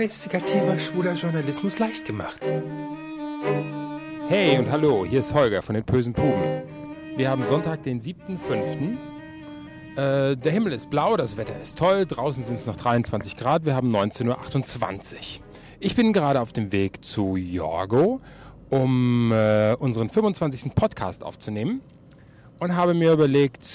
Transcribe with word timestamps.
Investigativer 0.00 0.78
schwuler 0.78 1.12
Journalismus 1.12 1.78
leicht 1.78 2.06
gemacht. 2.06 2.48
Hey 4.28 4.58
und 4.58 4.70
hallo, 4.70 5.04
hier 5.04 5.20
ist 5.20 5.34
Holger 5.34 5.60
von 5.60 5.74
den 5.74 5.84
bösen 5.84 6.14
Puben. 6.14 6.62
Wir 7.16 7.28
haben 7.28 7.44
Sonntag, 7.44 7.82
den 7.82 8.00
7.5. 8.00 8.96
Äh, 9.96 10.36
der 10.38 10.52
Himmel 10.52 10.72
ist 10.72 10.88
blau, 10.88 11.18
das 11.18 11.36
Wetter 11.36 11.60
ist 11.60 11.76
toll, 11.76 12.06
draußen 12.06 12.42
sind 12.44 12.54
es 12.54 12.64
noch 12.64 12.76
23 12.76 13.36
Grad, 13.36 13.66
wir 13.66 13.74
haben 13.74 13.94
19.28 13.94 15.14
Uhr. 15.14 15.44
Ich 15.80 15.94
bin 15.94 16.14
gerade 16.14 16.40
auf 16.40 16.54
dem 16.54 16.72
Weg 16.72 17.04
zu 17.04 17.36
Jorgo, 17.36 18.22
um 18.70 19.32
äh, 19.32 19.74
unseren 19.74 20.08
25. 20.08 20.74
Podcast 20.74 21.22
aufzunehmen 21.22 21.82
und 22.58 22.74
habe 22.74 22.94
mir 22.94 23.12
überlegt, 23.12 23.68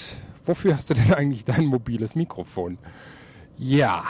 wofür 0.44 0.76
hast 0.76 0.90
du 0.90 0.94
denn 0.94 1.14
eigentlich 1.14 1.44
dein 1.44 1.66
mobiles 1.66 2.16
Mikrofon? 2.16 2.78
Ja, 3.58 4.04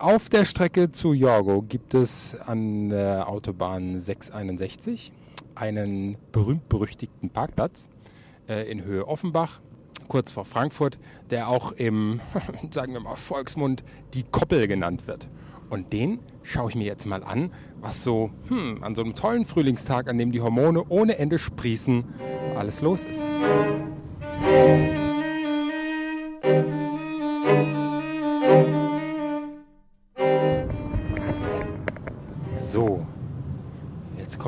auf 0.00 0.28
der 0.28 0.44
Strecke 0.44 0.90
zu 0.90 1.12
Jorgo 1.12 1.62
gibt 1.62 1.94
es 1.94 2.34
an 2.34 2.88
der 2.88 3.28
Autobahn 3.28 3.96
661 4.00 5.12
einen 5.54 6.16
berühmt-berüchtigten 6.32 7.30
Parkplatz 7.30 7.88
äh, 8.48 8.68
in 8.68 8.82
Höhe 8.82 9.06
Offenbach, 9.06 9.60
kurz 10.08 10.32
vor 10.32 10.44
Frankfurt, 10.44 10.98
der 11.30 11.46
auch 11.46 11.70
im, 11.70 12.20
sagen 12.72 12.92
wir 12.92 13.00
mal, 13.00 13.14
Volksmund 13.14 13.84
die 14.14 14.24
Koppel 14.24 14.66
genannt 14.66 15.06
wird. 15.06 15.28
Und 15.70 15.92
den 15.92 16.18
schaue 16.42 16.70
ich 16.70 16.74
mir 16.74 16.84
jetzt 16.84 17.06
mal 17.06 17.22
an, 17.22 17.52
was 17.80 18.02
so 18.02 18.30
hm, 18.48 18.82
an 18.82 18.96
so 18.96 19.02
einem 19.02 19.14
tollen 19.14 19.44
Frühlingstag, 19.44 20.08
an 20.08 20.18
dem 20.18 20.32
die 20.32 20.40
Hormone 20.40 20.82
ohne 20.88 21.18
Ende 21.18 21.38
sprießen, 21.38 22.04
alles 22.56 22.80
los 22.80 23.04
ist. 23.04 23.20
So, 23.20 25.01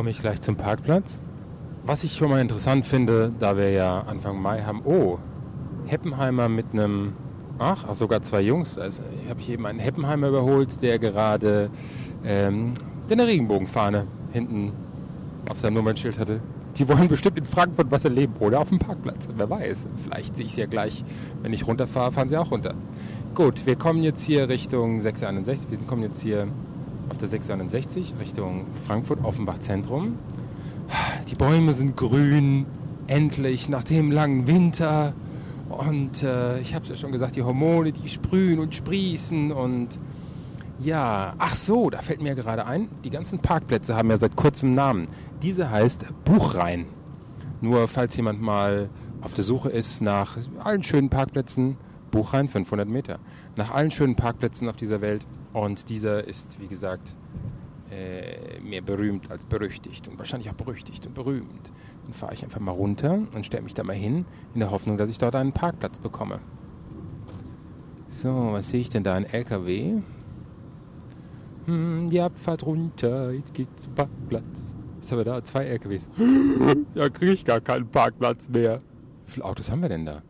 komme 0.04 0.10
ich 0.10 0.18
gleich 0.18 0.42
zum 0.42 0.56
Parkplatz. 0.56 1.18
Was 1.86 2.04
ich 2.04 2.14
schon 2.14 2.28
mal 2.28 2.42
interessant 2.42 2.84
finde, 2.84 3.32
da 3.38 3.56
wir 3.56 3.70
ja 3.70 4.00
Anfang 4.00 4.38
Mai 4.38 4.60
haben, 4.60 4.82
oh, 4.84 5.18
Heppenheimer 5.86 6.50
mit 6.50 6.66
einem, 6.74 7.14
ach, 7.58 7.94
sogar 7.94 8.20
zwei 8.20 8.42
Jungs. 8.42 8.76
Also 8.76 9.00
ich 9.22 9.30
habe 9.30 9.40
hier 9.40 9.54
eben 9.54 9.64
einen 9.64 9.78
Heppenheimer 9.78 10.28
überholt, 10.28 10.82
der 10.82 10.98
gerade 10.98 11.70
ähm, 12.22 12.74
eine 13.10 13.26
Regenbogenfahne 13.26 14.06
hinten 14.30 14.72
auf 15.48 15.58
seinem 15.60 15.72
Nummernschild 15.72 16.18
hatte. 16.18 16.42
Die 16.76 16.86
wollen 16.86 17.08
bestimmt 17.08 17.38
in 17.38 17.46
Frankfurt 17.46 17.90
was 17.90 18.04
erleben 18.04 18.34
oder 18.40 18.60
auf 18.60 18.68
dem 18.68 18.80
Parkplatz. 18.80 19.30
Wer 19.34 19.48
weiß. 19.48 19.88
Vielleicht 20.04 20.36
sehe 20.36 20.44
ich 20.44 20.54
sie 20.54 20.60
ja 20.60 20.66
gleich, 20.66 21.02
wenn 21.40 21.54
ich 21.54 21.66
runterfahre, 21.66 22.12
fahren 22.12 22.28
sie 22.28 22.36
auch 22.36 22.50
runter. 22.50 22.74
Gut, 23.34 23.64
wir 23.64 23.76
kommen 23.76 24.02
jetzt 24.02 24.22
hier 24.22 24.50
Richtung 24.50 25.00
661. 25.00 25.70
Wir 25.70 25.78
kommen 25.86 26.02
jetzt 26.02 26.20
hier 26.20 26.46
auf 27.14 27.18
der 27.18 27.28
661 27.28 28.14
Richtung 28.18 28.66
Frankfurt-Offenbach 28.86 29.60
Zentrum. 29.60 30.18
Die 31.30 31.36
Bäume 31.36 31.72
sind 31.72 31.96
grün, 31.96 32.66
endlich 33.06 33.68
nach 33.68 33.84
dem 33.84 34.10
langen 34.10 34.48
Winter. 34.48 35.14
Und 35.68 36.24
äh, 36.24 36.58
ich 36.58 36.74
habe 36.74 36.82
es 36.82 36.90
ja 36.90 36.96
schon 36.96 37.12
gesagt, 37.12 37.36
die 37.36 37.44
Hormone, 37.44 37.92
die 37.92 38.08
sprühen 38.08 38.58
und 38.58 38.74
sprießen. 38.74 39.52
Und 39.52 40.00
ja, 40.80 41.34
ach 41.38 41.54
so, 41.54 41.88
da 41.88 41.98
fällt 41.98 42.20
mir 42.20 42.34
gerade 42.34 42.66
ein, 42.66 42.88
die 43.04 43.10
ganzen 43.10 43.38
Parkplätze 43.38 43.94
haben 43.94 44.10
ja 44.10 44.16
seit 44.16 44.34
kurzem 44.34 44.72
Namen. 44.72 45.06
Diese 45.40 45.70
heißt 45.70 46.06
Buchrhein. 46.24 46.86
Nur 47.60 47.86
falls 47.86 48.16
jemand 48.16 48.42
mal 48.42 48.90
auf 49.20 49.34
der 49.34 49.44
Suche 49.44 49.68
ist 49.68 50.02
nach 50.02 50.36
allen 50.58 50.82
schönen 50.82 51.10
Parkplätzen, 51.10 51.76
Buchrhein 52.10 52.48
500 52.48 52.88
Meter, 52.88 53.20
nach 53.54 53.70
allen 53.70 53.92
schönen 53.92 54.16
Parkplätzen 54.16 54.68
auf 54.68 54.76
dieser 54.76 55.00
Welt, 55.00 55.24
und 55.54 55.88
dieser 55.88 56.24
ist, 56.24 56.60
wie 56.60 56.66
gesagt, 56.66 57.14
äh, 57.90 58.60
mehr 58.60 58.82
berühmt 58.82 59.30
als 59.30 59.44
berüchtigt 59.44 60.08
und 60.08 60.18
wahrscheinlich 60.18 60.50
auch 60.50 60.54
berüchtigt 60.54 61.06
und 61.06 61.14
berühmt. 61.14 61.72
Dann 62.02 62.12
fahre 62.12 62.34
ich 62.34 62.44
einfach 62.44 62.60
mal 62.60 62.72
runter 62.72 63.22
und 63.34 63.46
stelle 63.46 63.62
mich 63.62 63.74
da 63.74 63.84
mal 63.84 63.94
hin, 63.94 64.26
in 64.52 64.60
der 64.60 64.70
Hoffnung, 64.70 64.98
dass 64.98 65.08
ich 65.08 65.18
dort 65.18 65.36
einen 65.36 65.52
Parkplatz 65.52 65.98
bekomme. 65.98 66.40
So, 68.10 68.52
was 68.52 68.70
sehe 68.70 68.80
ich 68.80 68.90
denn 68.90 69.04
da? 69.04 69.14
Ein 69.14 69.24
LKW? 69.24 70.02
Hm, 71.66 72.10
die 72.10 72.20
Abfahrt 72.20 72.66
runter, 72.66 73.32
jetzt 73.32 73.54
geht's 73.54 73.84
zum 73.84 73.94
Parkplatz. 73.94 74.74
Haben 75.10 75.18
wir 75.18 75.24
da? 75.24 75.44
Zwei 75.44 75.66
LKWs. 75.66 76.08
da 76.94 77.08
kriege 77.10 77.32
ich 77.32 77.44
gar 77.44 77.60
keinen 77.60 77.86
Parkplatz 77.86 78.48
mehr. 78.48 78.78
Wie 79.26 79.32
viele 79.32 79.44
Autos 79.44 79.70
haben 79.70 79.82
wir 79.82 79.88
denn 79.88 80.06
da? 80.06 80.22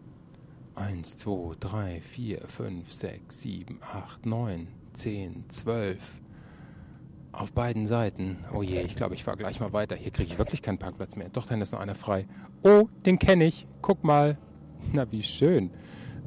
Eins, 0.74 1.16
zwei, 1.16 1.54
drei, 1.60 2.00
vier, 2.00 2.42
fünf, 2.48 2.92
sechs, 2.92 3.40
sieben, 3.40 3.78
acht, 3.80 4.26
neun. 4.26 4.66
10, 4.94 5.44
12. 5.48 5.98
Auf 7.32 7.52
beiden 7.52 7.86
Seiten. 7.86 8.38
Oh 8.54 8.62
je, 8.62 8.80
ich 8.82 8.94
glaube, 8.94 9.14
ich 9.14 9.24
fahre 9.24 9.36
gleich 9.36 9.58
mal 9.58 9.72
weiter. 9.72 9.96
Hier 9.96 10.12
kriege 10.12 10.32
ich 10.32 10.38
wirklich 10.38 10.62
keinen 10.62 10.78
Parkplatz 10.78 11.16
mehr. 11.16 11.28
Doch, 11.30 11.46
dann 11.46 11.60
ist 11.60 11.72
noch 11.72 11.80
einer 11.80 11.96
frei. 11.96 12.26
Oh, 12.62 12.88
den 13.04 13.18
kenne 13.18 13.44
ich. 13.44 13.66
Guck 13.82 14.04
mal. 14.04 14.38
Na, 14.92 15.10
wie 15.10 15.22
schön. 15.22 15.70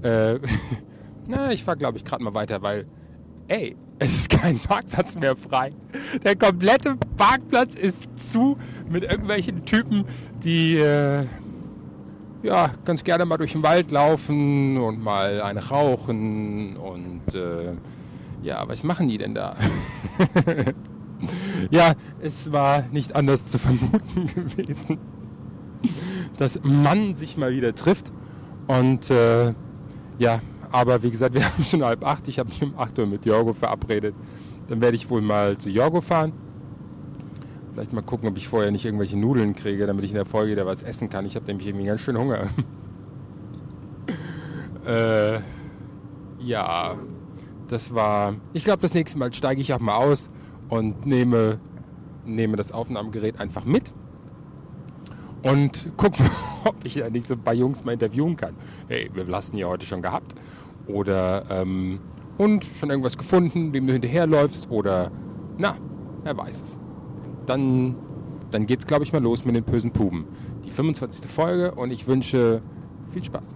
Äh, 0.04 0.40
na, 1.28 1.52
ich 1.52 1.64
fahre, 1.64 1.78
glaube 1.78 1.98
ich, 1.98 2.04
gerade 2.04 2.24
mal 2.24 2.34
weiter, 2.34 2.62
weil, 2.62 2.86
ey, 3.48 3.78
es 4.00 4.16
ist 4.16 4.30
kein 4.30 4.60
Parkplatz 4.60 5.16
mehr 5.16 5.36
frei. 5.36 5.74
Der 6.24 6.36
komplette 6.36 6.98
Parkplatz 7.16 7.74
ist 7.74 8.06
zu 8.18 8.58
mit 8.90 9.04
irgendwelchen 9.04 9.66
Typen, 9.66 10.06
die, 10.44 10.78
äh, 10.78 11.26
ja, 12.44 12.72
ganz 12.86 13.04
gerne 13.04 13.26
mal 13.26 13.38
durch 13.38 13.54
den 13.54 13.64
Wald 13.64 13.92
laufen 13.92 14.78
und 14.78 15.02
mal 15.02 15.42
eine 15.42 15.68
rauchen 15.68 16.78
und, 16.78 17.34
äh, 17.34 17.74
ja, 18.48 18.68
was 18.68 18.84
machen 18.84 19.10
die 19.10 19.18
denn 19.18 19.36
da? 19.36 19.58
ja, 21.70 21.94
es 22.22 22.50
war 22.52 22.86
nicht 22.94 23.14
anders 23.14 23.50
zu 23.50 23.60
vermuten 23.60 24.28
gewesen, 24.34 24.98
dass 26.38 26.62
man 26.64 27.16
sich 27.16 27.36
mal 27.36 27.52
wieder 27.52 27.76
trifft. 27.76 28.14
Und 28.68 29.12
äh, 29.12 29.54
ja, 30.18 30.40
aber 30.72 31.04
wie 31.04 31.12
gesagt, 31.12 31.36
wir 31.36 31.44
haben 31.54 31.64
schon 31.66 31.84
halb 31.84 32.06
acht. 32.06 32.28
Ich 32.30 32.40
habe 32.40 32.48
mich 32.50 32.64
um 32.64 32.74
acht 32.78 32.98
Uhr 32.98 33.06
mit 33.06 33.26
Jorgo 33.26 33.52
verabredet. 33.52 34.16
Dann 34.68 34.80
werde 34.80 34.96
ich 34.96 35.10
wohl 35.10 35.22
mal 35.22 35.58
zu 35.58 35.70
Jorgo 35.70 36.00
fahren. 36.00 36.32
Vielleicht 37.74 37.92
mal 37.92 38.02
gucken, 38.02 38.30
ob 38.30 38.38
ich 38.38 38.48
vorher 38.48 38.72
nicht 38.72 38.86
irgendwelche 38.86 39.18
Nudeln 39.18 39.56
kriege, 39.56 39.86
damit 39.88 40.06
ich 40.06 40.12
in 40.12 40.16
der 40.16 40.26
Folge 40.26 40.54
wieder 40.54 40.66
was 40.66 40.84
essen 40.84 41.10
kann. 41.10 41.26
Ich 41.26 41.36
habe 41.36 41.46
nämlich 41.48 41.68
irgendwie 41.68 41.86
ganz 41.86 42.00
schön 42.00 42.18
Hunger. 42.18 42.48
äh, 44.86 45.42
ja, 46.40 46.98
das 47.68 47.94
war, 47.94 48.36
ich 48.54 48.64
glaube, 48.64 48.82
das 48.82 48.94
nächste 48.94 49.18
Mal 49.18 49.34
steige 49.34 49.62
ich 49.62 49.74
auch 49.74 49.80
mal 49.80 49.96
aus 49.96 50.30
und 50.70 51.06
nehme, 51.06 51.60
nehme 52.26 52.58
das 52.58 52.72
Aufnahmegerät 52.72 53.40
einfach 53.40 53.66
mit 53.66 53.94
und 55.44 55.92
gucke, 55.98 56.24
ob 56.64 56.76
ich 56.84 56.96
ja 56.96 57.10
nicht 57.10 57.28
so 57.28 57.36
ein 57.36 57.42
paar 57.42 57.54
Jungs 57.54 57.84
mal 57.84 57.94
interviewen 57.94 58.36
kann. 58.36 58.56
Hey, 58.88 59.10
wir 59.14 59.26
lassen 59.26 59.58
ja 59.58 59.68
heute 59.68 59.86
schon 59.86 60.02
gehabt. 60.02 60.36
Oder, 60.88 61.44
ähm, 61.50 62.00
und 62.38 62.64
schon 62.64 62.90
irgendwas 62.90 63.18
gefunden, 63.18 63.74
wem 63.74 63.88
du 63.88 63.94
hinterherläufst 63.94 64.70
oder, 64.70 65.12
na, 65.58 65.76
wer 66.24 66.38
weiß 66.38 66.62
es. 66.62 66.78
Dann, 67.46 67.96
dann 68.52 68.66
geht's, 68.68 68.86
glaube 68.86 69.04
ich, 69.04 69.12
mal 69.12 69.22
los 69.22 69.44
mit 69.44 69.56
den 69.56 69.64
bösen 69.64 69.92
Puben. 69.92 70.26
Die 70.66 70.72
25. 70.72 71.30
Folge 71.30 71.74
und 71.74 71.92
ich 71.92 72.08
wünsche 72.08 72.62
viel 73.12 73.24
Spaß. 73.24 73.56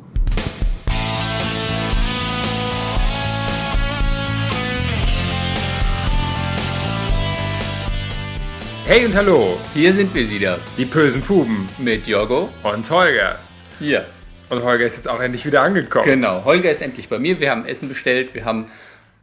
Hey 8.94 9.06
und 9.06 9.16
hallo, 9.16 9.57
Hier 9.74 9.94
sind 9.94 10.13
wir 10.13 10.29
wieder 10.29 10.59
die 10.78 10.84
bösen 10.84 11.22
Puben 11.22 11.69
mit 11.78 12.07
Jorgo. 12.07 12.50
und 12.62 12.90
Holger. 12.90 13.40
Hier. 13.79 14.06
Und 14.50 14.63
Holger 14.63 14.85
ist 14.85 14.97
jetzt 14.97 15.07
auch 15.07 15.22
endlich 15.22 15.46
wieder 15.46 15.63
angekommen. 15.63 16.03
Genau. 16.03 16.44
Holger 16.44 16.69
ist 16.69 16.81
endlich 16.81 17.07
bei 17.07 17.18
mir. 17.18 17.39
Wir 17.39 17.51
haben 17.51 17.66
Essen 17.66 17.88
bestellt. 17.88 18.33
Wir 18.33 18.44
haben 18.44 18.66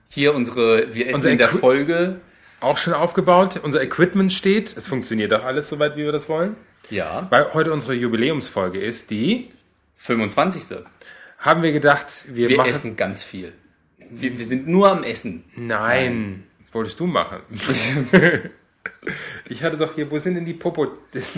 hier 0.08 0.34
unsere, 0.34 0.94
wir 0.94 1.04
essen 1.08 1.16
Unser 1.16 1.30
in 1.32 1.36
der 1.36 1.50
Equi- 1.50 1.58
Folge. 1.58 2.20
Auch 2.60 2.78
schon 2.78 2.94
aufgebaut, 2.94 3.60
unser 3.62 3.82
Equipment 3.82 4.32
steht. 4.32 4.74
Es 4.74 4.88
funktioniert 4.88 5.34
auch 5.34 5.44
alles 5.44 5.68
soweit, 5.68 5.96
wie 5.96 6.04
wir 6.04 6.12
das 6.12 6.30
wollen. 6.30 6.56
Ja. 6.88 7.26
Weil 7.28 7.52
heute 7.52 7.70
unsere 7.70 7.92
Jubiläumsfolge 7.92 8.78
ist, 8.80 9.10
die 9.10 9.50
25. 9.98 10.78
haben 11.40 11.62
wir 11.62 11.72
gedacht, 11.72 12.24
wir, 12.28 12.48
Wir 12.48 12.56
machen. 12.56 12.70
essen 12.70 12.96
ganz 12.96 13.22
viel. 13.22 13.52
Wir, 14.08 14.38
wir 14.38 14.46
sind 14.46 14.66
nur 14.66 14.90
am 14.90 15.04
Essen. 15.04 15.44
Nein, 15.56 16.44
wolltest 16.72 16.98
du 17.00 17.06
machen. 17.06 17.40
ich 19.48 19.62
hatte 19.62 19.76
doch 19.76 19.94
hier, 19.94 20.10
wo 20.10 20.18
sind 20.18 20.34
denn 20.34 20.44
die 20.44 20.54
Popo. 20.54 20.86
Die, 21.14 21.20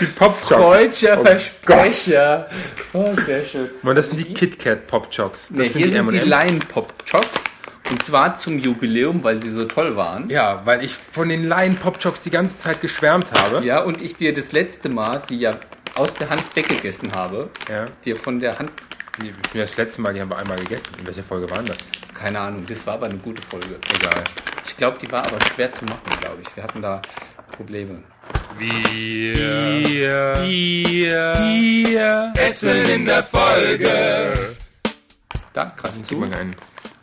die 0.00 0.06
Pop-Jocks. 0.16 0.48
Deutscher 0.48 1.18
Oh 1.20 1.24
Versprecher. 1.24 2.48
Oh, 2.92 3.14
sehr 3.26 3.44
schön. 3.44 3.68
Mann, 3.82 3.96
das 3.96 4.08
sind 4.08 4.18
die 4.18 4.32
KitKat 4.34 4.86
Pop-Jocks. 4.86 5.48
Das 5.48 5.56
Nee, 5.58 5.64
sind 5.64 5.78
hier 5.82 5.86
die 5.90 5.92
sind 5.96 6.12
die. 6.12 6.18
Lion 6.18 6.58
Pop 6.60 6.92
Jocks. 7.06 7.44
Und 7.90 8.02
zwar 8.04 8.34
zum 8.36 8.58
Jubiläum, 8.58 9.22
weil 9.24 9.42
sie 9.42 9.50
so 9.50 9.64
toll 9.64 9.96
waren. 9.96 10.30
Ja, 10.30 10.62
weil 10.64 10.84
ich 10.84 10.94
von 10.94 11.28
den 11.28 11.48
Lion 11.48 11.74
Pop-Jocks 11.76 12.22
die 12.22 12.30
ganze 12.30 12.58
Zeit 12.58 12.80
geschwärmt 12.80 13.30
habe. 13.32 13.64
Ja, 13.64 13.80
und 13.82 14.00
ich 14.00 14.16
dir 14.16 14.32
das 14.32 14.52
letzte 14.52 14.88
Mal, 14.88 15.22
die 15.28 15.38
ja 15.40 15.58
aus 15.96 16.14
der 16.14 16.30
Hand 16.30 16.44
weggegessen 16.54 17.12
habe, 17.12 17.50
Ja. 17.68 17.86
dir 18.04 18.16
von 18.16 18.38
der 18.40 18.58
Hand 18.58 18.70
Die, 19.18 19.34
das 19.58 19.76
letzte 19.76 20.00
Mal, 20.00 20.14
die 20.14 20.20
haben 20.20 20.30
wir 20.30 20.38
einmal 20.38 20.56
gegessen. 20.58 20.88
In 20.98 21.06
welcher 21.06 21.22
Folge 21.24 21.48
waren 21.50 21.66
das? 21.66 21.78
Keine 22.14 22.40
Ahnung, 22.40 22.64
das 22.66 22.86
war 22.86 22.94
aber 22.94 23.06
eine 23.06 23.18
gute 23.18 23.42
Folge. 23.42 23.78
Egal. 23.94 24.24
Ich 24.66 24.76
glaube, 24.76 24.98
die 24.98 25.10
war 25.10 25.26
aber 25.26 25.38
schwer 25.54 25.72
zu 25.72 25.84
machen, 25.84 26.00
glaube 26.20 26.38
ich. 26.42 26.56
Wir 26.56 26.62
hatten 26.62 26.80
da 26.80 27.02
Probleme. 27.52 28.02
Wir, 28.58 29.34
wir, 30.42 31.34
wir 31.38 32.32
essen 32.36 32.84
in 32.86 33.04
der 33.04 33.24
Folge. 33.24 34.54
Da, 35.52 35.64
greif 35.76 35.92
Gib 35.96 36.04
zu. 36.06 36.16
mal 36.16 36.32
einen. 36.32 36.54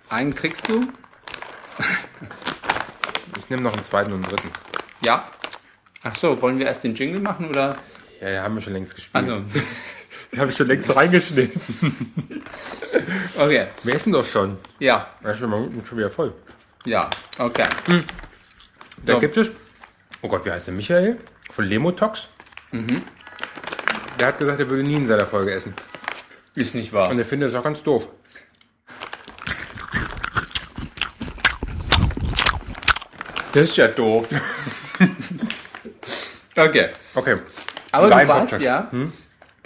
Einen 0.09 0.33
kriegst 0.33 0.68
du? 0.69 0.88
Ich 3.39 3.50
nehme 3.50 3.62
noch 3.63 3.74
einen 3.74 3.83
zweiten 3.83 4.13
und 4.13 4.24
einen 4.24 4.36
dritten. 4.36 4.50
Ja. 5.01 5.30
Ach 6.04 6.15
so, 6.15 6.42
wollen 6.42 6.57
wir 6.59 6.65
erst 6.68 6.83
den 6.83 6.95
Jingle 6.95 7.19
machen 7.19 7.50
oder? 7.50 7.75
Ja, 8.21 8.30
den 8.30 8.42
haben 8.42 8.56
wir 8.56 8.62
schon 8.62 8.74
längst 8.74 8.95
gespielt. 8.95 9.30
Also, 9.30 9.44
habe 10.35 10.50
ich 10.51 10.57
schon 10.57 10.68
längst 10.68 10.94
reingeschnitten. 10.95 11.62
okay. 13.38 13.68
Wir 13.83 13.95
essen 13.95 14.12
doch 14.13 14.25
schon. 14.25 14.57
Ja, 14.79 15.07
Da 15.24 15.31
ist 15.31 15.39
schon, 15.39 15.50
mal 15.50 15.69
schon 15.88 15.97
wieder 15.97 16.09
voll. 16.09 16.33
ja, 16.85 17.09
okay. 17.39 17.65
Da 19.06 19.13
So. 19.13 19.19
gibt 19.19 19.38
es, 19.38 19.51
oh 20.21 20.27
Gott, 20.27 20.44
wie 20.45 20.51
heißt 20.51 20.68
der? 20.68 20.74
Michael 20.74 21.18
von 21.51 21.65
Lemotox. 21.65 22.27
Der 24.19 24.27
hat 24.27 24.39
gesagt, 24.39 24.59
er 24.59 24.68
würde 24.69 24.83
nie 24.83 24.95
in 24.95 25.07
seiner 25.07 25.25
Folge 25.25 25.51
essen. 25.53 25.74
Ist 26.56 26.73
nicht 26.75 26.91
wahr. 26.91 27.09
Und 27.09 27.19
er 27.19 27.25
findet 27.25 27.50
es 27.50 27.56
auch 27.56 27.63
ganz 27.63 27.83
doof. 27.83 28.07
Das 33.53 33.69
ist 33.69 33.77
ja 33.77 33.88
doof. 33.88 34.27
okay. 36.56 36.89
Okay. 37.15 37.38
Aber 37.91 38.07
Dein 38.09 38.27
du 38.27 38.33
warst 38.33 38.51
Podcast. 38.51 38.63
ja, 38.63 38.91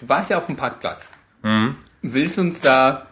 du 0.02 0.10
warst 0.10 0.30
ja 0.32 0.38
auf 0.38 0.48
dem 0.48 0.56
Parkplatz. 0.56 1.10
Willst 2.02 2.38
uns 2.38 2.62
da 2.62 3.08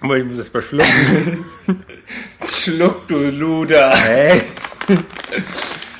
Aber 0.00 0.16
ich 0.16 0.24
muss 0.24 0.38
das 0.38 0.48
verschlucken. 0.48 1.44
Schluck, 2.52 3.06
du 3.08 3.30
Luder. 3.30 3.90
Hey. 3.96 4.42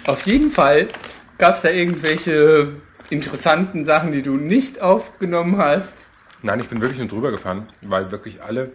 Auf 0.06 0.23
jeden 0.26 0.50
Fall 0.50 0.88
gab 1.37 1.56
es 1.56 1.62
da 1.62 1.70
irgendwelche 1.70 2.73
interessanten 3.11 3.85
Sachen, 3.85 4.12
die 4.12 4.23
du 4.23 4.37
nicht 4.37 4.81
aufgenommen 4.81 5.58
hast. 5.58 6.06
Nein, 6.43 6.61
ich 6.61 6.69
bin 6.69 6.81
wirklich 6.81 6.99
nur 6.99 7.08
drüber 7.08 7.31
gefahren, 7.31 7.67
weil 7.82 8.11
wirklich 8.11 8.43
alle, 8.43 8.73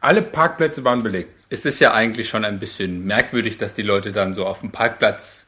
alle 0.00 0.22
Parkplätze 0.22 0.84
waren 0.84 1.02
belegt. 1.02 1.34
Es 1.50 1.64
ist 1.64 1.80
ja 1.80 1.94
eigentlich 1.94 2.28
schon 2.28 2.44
ein 2.44 2.58
bisschen 2.58 3.04
merkwürdig, 3.06 3.56
dass 3.56 3.74
die 3.74 3.82
Leute 3.82 4.12
dann 4.12 4.34
so 4.34 4.46
auf 4.46 4.60
dem 4.60 4.70
Parkplatz 4.70 5.46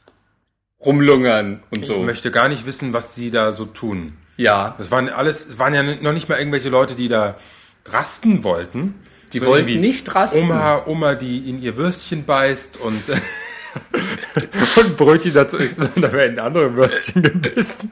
rumlungern 0.85 1.63
und 1.71 1.81
Ich 1.83 1.87
so. 1.87 1.99
möchte 2.01 2.31
gar 2.31 2.49
nicht 2.49 2.67
wissen, 2.67 2.93
was 2.95 3.15
sie 3.15 3.31
da 3.31 3.53
so 3.53 3.67
tun. 3.67 4.17
Ja, 4.41 4.75
Das 4.79 4.91
waren 4.91 5.11
alles, 5.11 5.47
es 5.47 5.59
waren 5.59 5.75
ja 5.75 5.83
noch 5.83 6.13
nicht 6.15 6.31
mal 6.31 6.39
irgendwelche 6.39 6.71
Leute, 6.71 6.95
die 6.95 7.09
da 7.09 7.37
rasten 7.85 8.43
wollten. 8.43 8.95
die 9.35 9.39
So 9.39 9.47
wollten 9.47 9.81
nicht 9.81 10.15
rasten. 10.15 10.45
Oma, 10.45 10.87
Oma, 10.87 11.15
die 11.15 11.51
in 11.51 11.61
ihr 11.61 11.77
Würstchen 11.77 12.25
beißt 12.25 12.79
und, 12.79 13.03
und 14.77 14.97
Brötchen 14.97 15.35
dazu 15.35 15.59
isst, 15.59 15.79
und 15.79 16.01
da 16.01 16.11
werden 16.13 16.39
andere 16.39 16.75
Würstchen 16.75 17.23
gebissen. 17.23 17.91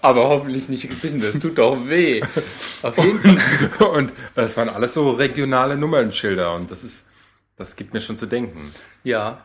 Aber 0.00 0.28
hoffentlich 0.28 0.68
nicht 0.68 0.88
gebissen, 0.88 1.20
das 1.20 1.38
tut 1.38 1.56
doch 1.56 1.76
weh. 1.86 2.20
Auf 2.82 2.98
jeden 2.98 3.38
Fall. 3.38 3.86
Und 3.86 4.12
das 4.34 4.56
waren 4.56 4.68
alles 4.68 4.92
so 4.94 5.12
regionale 5.12 5.76
Nummernschilder 5.76 6.52
und 6.52 6.72
das 6.72 6.82
ist, 6.82 7.04
das 7.56 7.76
gibt 7.76 7.94
mir 7.94 8.00
schon 8.00 8.18
zu 8.18 8.26
denken. 8.26 8.72
Ja, 9.04 9.40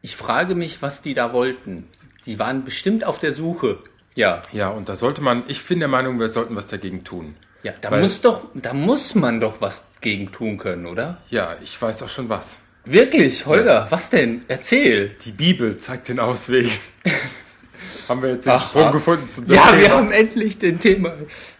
ich 0.00 0.16
frage 0.16 0.54
mich, 0.54 0.80
was 0.80 1.02
die 1.02 1.12
da 1.12 1.34
wollten. 1.34 1.86
Die 2.24 2.38
waren 2.38 2.64
bestimmt 2.64 3.04
auf 3.04 3.18
der 3.18 3.32
Suche. 3.34 3.76
Ja, 4.14 4.42
Ja, 4.52 4.68
und 4.70 4.88
da 4.88 4.96
sollte 4.96 5.20
man, 5.22 5.44
ich 5.48 5.64
bin 5.66 5.78
der 5.78 5.88
Meinung, 5.88 6.18
wir 6.18 6.28
sollten 6.28 6.56
was 6.56 6.66
dagegen 6.68 7.04
tun. 7.04 7.36
ja, 7.62 7.72
da 7.80 7.90
Weil- 7.90 8.02
muss 8.02 8.20
doch, 8.20 8.42
da 8.54 8.72
muss 8.74 9.14
man 9.14 9.40
doch 9.40 9.60
was 9.60 9.84
gegen 10.00 10.32
tun 10.32 10.58
können, 10.58 10.86
oder? 10.86 11.18
Ja, 11.30 11.54
ich 11.62 11.80
weiß 11.80 12.02
auch 12.02 12.08
schon 12.08 12.28
was. 12.28 12.58
Wirklich, 12.84 13.44
Holger, 13.46 13.86
was 13.90 14.08
denn? 14.10 14.42
Erzähl. 14.48 15.14
Die 15.24 15.32
Bibel 15.32 15.76
zeigt 15.78 16.08
den 16.08 16.18
Ausweg. 16.18 16.70
haben 18.08 18.22
wir 18.22 18.30
jetzt 18.30 18.46
den 18.46 18.52
Aha. 18.52 18.60
Sprung 18.60 18.92
gefunden 18.92 19.28
zu 19.28 19.42
Ja, 19.42 19.66
Thema? 19.66 19.78
wir 19.80 19.90
haben 19.92 20.10
endlich 20.10 20.58
den 20.58 20.80
Thema, 20.80 21.12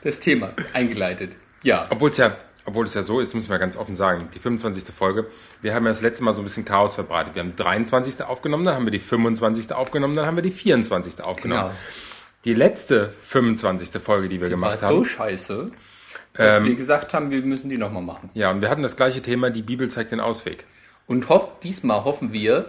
das 0.03 0.21
Thema 0.21 0.53
eingeleitet. 0.73 1.33
Ja, 1.63 1.87
Obwohl 1.91 2.11
es 2.11 2.17
ja, 2.17 2.37
obwohl 2.65 2.87
es 2.87 2.95
ja 2.95 3.03
so 3.03 3.21
ist, 3.21 3.35
muss 3.35 3.49
man 3.49 3.61
ganz 3.61 3.77
offen 3.77 3.95
sagen, 3.95 4.27
die 4.35 4.39
25. 4.39 4.95
Folge, 4.95 5.27
wir 5.63 5.75
haben 5.75 5.85
ja 5.85 5.91
das 5.91 6.01
letzte 6.01 6.25
Mal 6.25 6.33
so 6.33 6.41
ein 6.41 6.45
bisschen 6.45 6.65
Chaos 6.65 6.95
verbreitet. 6.95 7.35
Wir 7.35 7.43
haben 7.43 7.55
23. 7.55 8.25
aufgenommen, 8.25 8.65
dann 8.65 8.75
haben 8.75 8.87
wir 8.87 8.91
die 8.93 8.99
25. 8.99 9.73
aufgenommen, 9.73 10.17
dann 10.17 10.27
haben 10.27 10.37
wir 10.37 10.43
die 10.43 10.51
24. 10.51 11.23
aufgenommen. 11.23 11.63
genau. 11.71 11.75
Die 12.45 12.55
letzte 12.55 13.13
25. 13.23 14.01
Folge, 14.03 14.29
die 14.29 14.37
wir 14.37 14.43
War 14.45 14.51
gemacht 14.51 14.79
so 14.81 14.87
haben. 14.87 15.05
scheiße, 15.05 15.71
dass 16.35 16.61
Ähm, 16.61 16.67
wir 16.67 16.75
gesagt 16.75 17.13
haben, 17.13 17.31
wir 17.31 17.43
müssen 17.43 17.69
die 17.69 17.77
nochmal 17.79 18.03
machen. 18.03 18.31
Ja, 18.35 18.51
und 18.51 18.63
wir 18.63 18.71
hatten 18.71 18.83
das 18.83 18.97
gleiche 18.97 19.21
Thema, 19.21 19.51
die 19.51 19.63
Bibel 19.63 19.89
zeigt 19.91 20.13
den 20.13 20.21
Ausweg. 20.21 20.65
Und 21.07 21.29
hoff, 21.29 21.61
diesmal 21.61 22.05
hoffen 22.05 22.33
wir, 22.33 22.67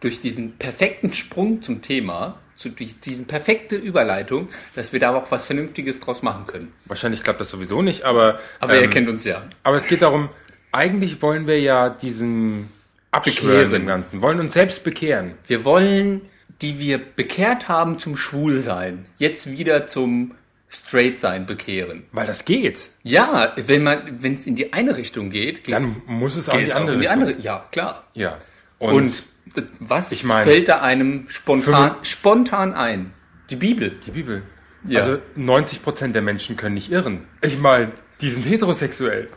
durch 0.00 0.20
diesen 0.20 0.52
perfekten 0.58 1.12
Sprung 1.14 1.62
zum 1.62 1.80
Thema, 1.80 2.38
zu 2.56 2.68
durch 2.68 3.00
diesen 3.00 3.26
perfekte 3.26 3.76
Überleitung, 3.76 4.48
dass 4.74 4.92
wir 4.92 5.00
da 5.00 5.14
auch 5.16 5.30
was 5.30 5.46
Vernünftiges 5.46 6.00
draus 6.00 6.20
machen 6.22 6.46
können. 6.46 6.72
Wahrscheinlich 6.84 7.22
klappt 7.22 7.40
das 7.40 7.48
sowieso 7.50 7.80
nicht, 7.80 8.02
aber, 8.04 8.38
Aber 8.60 8.74
ihr 8.76 8.82
ähm, 8.82 8.90
kennt 8.90 9.08
uns 9.08 9.24
ja. 9.24 9.42
aber 9.62 9.76
es 9.76 9.86
geht 9.86 10.02
darum, 10.02 10.28
eigentlich 10.72 11.22
wollen 11.22 11.46
wir 11.46 11.58
ja 11.60 11.88
diesen 11.88 12.68
Abschwören 13.12 13.72
im 13.74 13.86
Ganzen, 13.86 14.20
wollen 14.20 14.40
uns 14.40 14.52
selbst 14.52 14.84
bekehren. 14.84 15.34
Wir 15.46 15.64
wollen, 15.64 16.20
die 16.62 16.78
wir 16.78 16.98
bekehrt 16.98 17.68
haben 17.68 17.98
zum 17.98 18.16
Schwulsein, 18.16 19.06
jetzt 19.18 19.50
wieder 19.50 19.86
zum 19.86 20.32
Straightsein 20.68 21.46
bekehren. 21.46 22.04
Weil 22.12 22.26
das 22.26 22.44
geht. 22.44 22.90
Ja, 23.02 23.52
wenn 23.56 23.82
man, 23.82 24.22
wenn 24.22 24.34
es 24.34 24.46
in 24.46 24.56
die 24.56 24.72
eine 24.72 24.96
Richtung 24.96 25.30
geht, 25.30 25.64
geht 25.64 25.74
Dann 25.74 25.96
muss 26.06 26.36
es 26.36 26.48
auch 26.48 26.56
die 26.56 26.72
auch 26.72 26.76
andere 26.76 26.94
in 26.96 27.00
die 27.00 27.06
Richtung. 27.06 27.22
andere. 27.28 27.40
Ja, 27.40 27.64
klar. 27.70 28.04
Ja. 28.14 28.38
Und, 28.78 29.22
äh, 29.56 29.62
was 29.80 30.10
ich 30.12 30.24
meine, 30.24 30.50
fällt 30.50 30.68
da 30.68 30.80
einem 30.80 31.26
spontan, 31.28 31.96
spontan 32.02 32.74
ein? 32.74 33.12
Die 33.50 33.56
Bibel. 33.56 33.90
Die 34.06 34.10
Bibel. 34.10 34.42
Ja. 34.86 35.00
Also 35.00 35.18
90% 35.36 36.12
der 36.12 36.22
Menschen 36.22 36.56
können 36.56 36.74
nicht 36.74 36.90
irren. 36.90 37.24
Ich 37.42 37.58
meine, 37.58 37.92
die 38.20 38.30
sind 38.30 38.44
heterosexuell. 38.44 39.28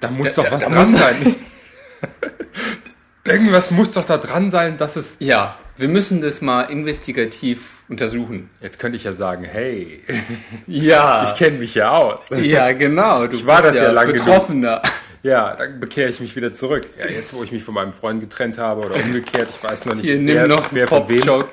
Da 0.00 0.10
muss 0.10 0.32
Da- 0.34 0.42
doch 0.42 0.50
da- 0.50 0.56
was 0.56 0.64
da 0.64 0.70
dran 0.70 0.90
muss- 0.90 1.00
sein. 1.00 1.36
Irgendwas 3.24 3.70
muss 3.70 3.90
doch 3.92 4.04
da 4.04 4.16
dran 4.18 4.50
sein, 4.50 4.76
dass 4.78 4.96
es. 4.96 5.16
Ja, 5.20 5.58
wir 5.80 5.88
müssen 5.88 6.20
das 6.20 6.40
mal 6.40 6.62
investigativ 6.64 7.78
untersuchen. 7.88 8.50
Jetzt 8.60 8.78
könnte 8.78 8.96
ich 8.96 9.04
ja 9.04 9.12
sagen, 9.12 9.44
hey, 9.44 10.02
Ja. 10.66 11.30
ich 11.30 11.38
kenne 11.38 11.58
mich 11.58 11.74
ja 11.74 11.90
aus. 11.90 12.28
ja, 12.42 12.72
genau. 12.72 13.26
Du 13.26 13.36
Ich 13.36 13.46
war 13.46 13.62
das 13.62 13.76
ja 13.76 13.90
lang 13.90 14.06
genug. 14.06 14.24
Betroffener. 14.24 14.82
Ja, 15.22 15.54
dann 15.54 15.80
bekehre 15.80 16.08
ich 16.10 16.20
mich 16.20 16.34
wieder 16.36 16.52
zurück. 16.52 16.86
Ja, 16.98 17.06
jetzt, 17.06 17.34
wo 17.34 17.42
ich 17.42 17.52
mich 17.52 17.62
von 17.62 17.74
meinem 17.74 17.92
Freund 17.92 18.20
getrennt 18.20 18.56
habe 18.58 18.86
oder 18.86 18.94
umgekehrt, 18.96 19.48
ich 19.54 19.62
weiß 19.62 19.84
noch 19.86 19.94
nicht, 19.94 20.04
Hier, 20.04 20.14
wer, 20.14 20.42
nimm 20.46 20.48
noch 20.48 20.72
wer 20.72 20.88
von 20.88 21.08
wem. 21.08 21.44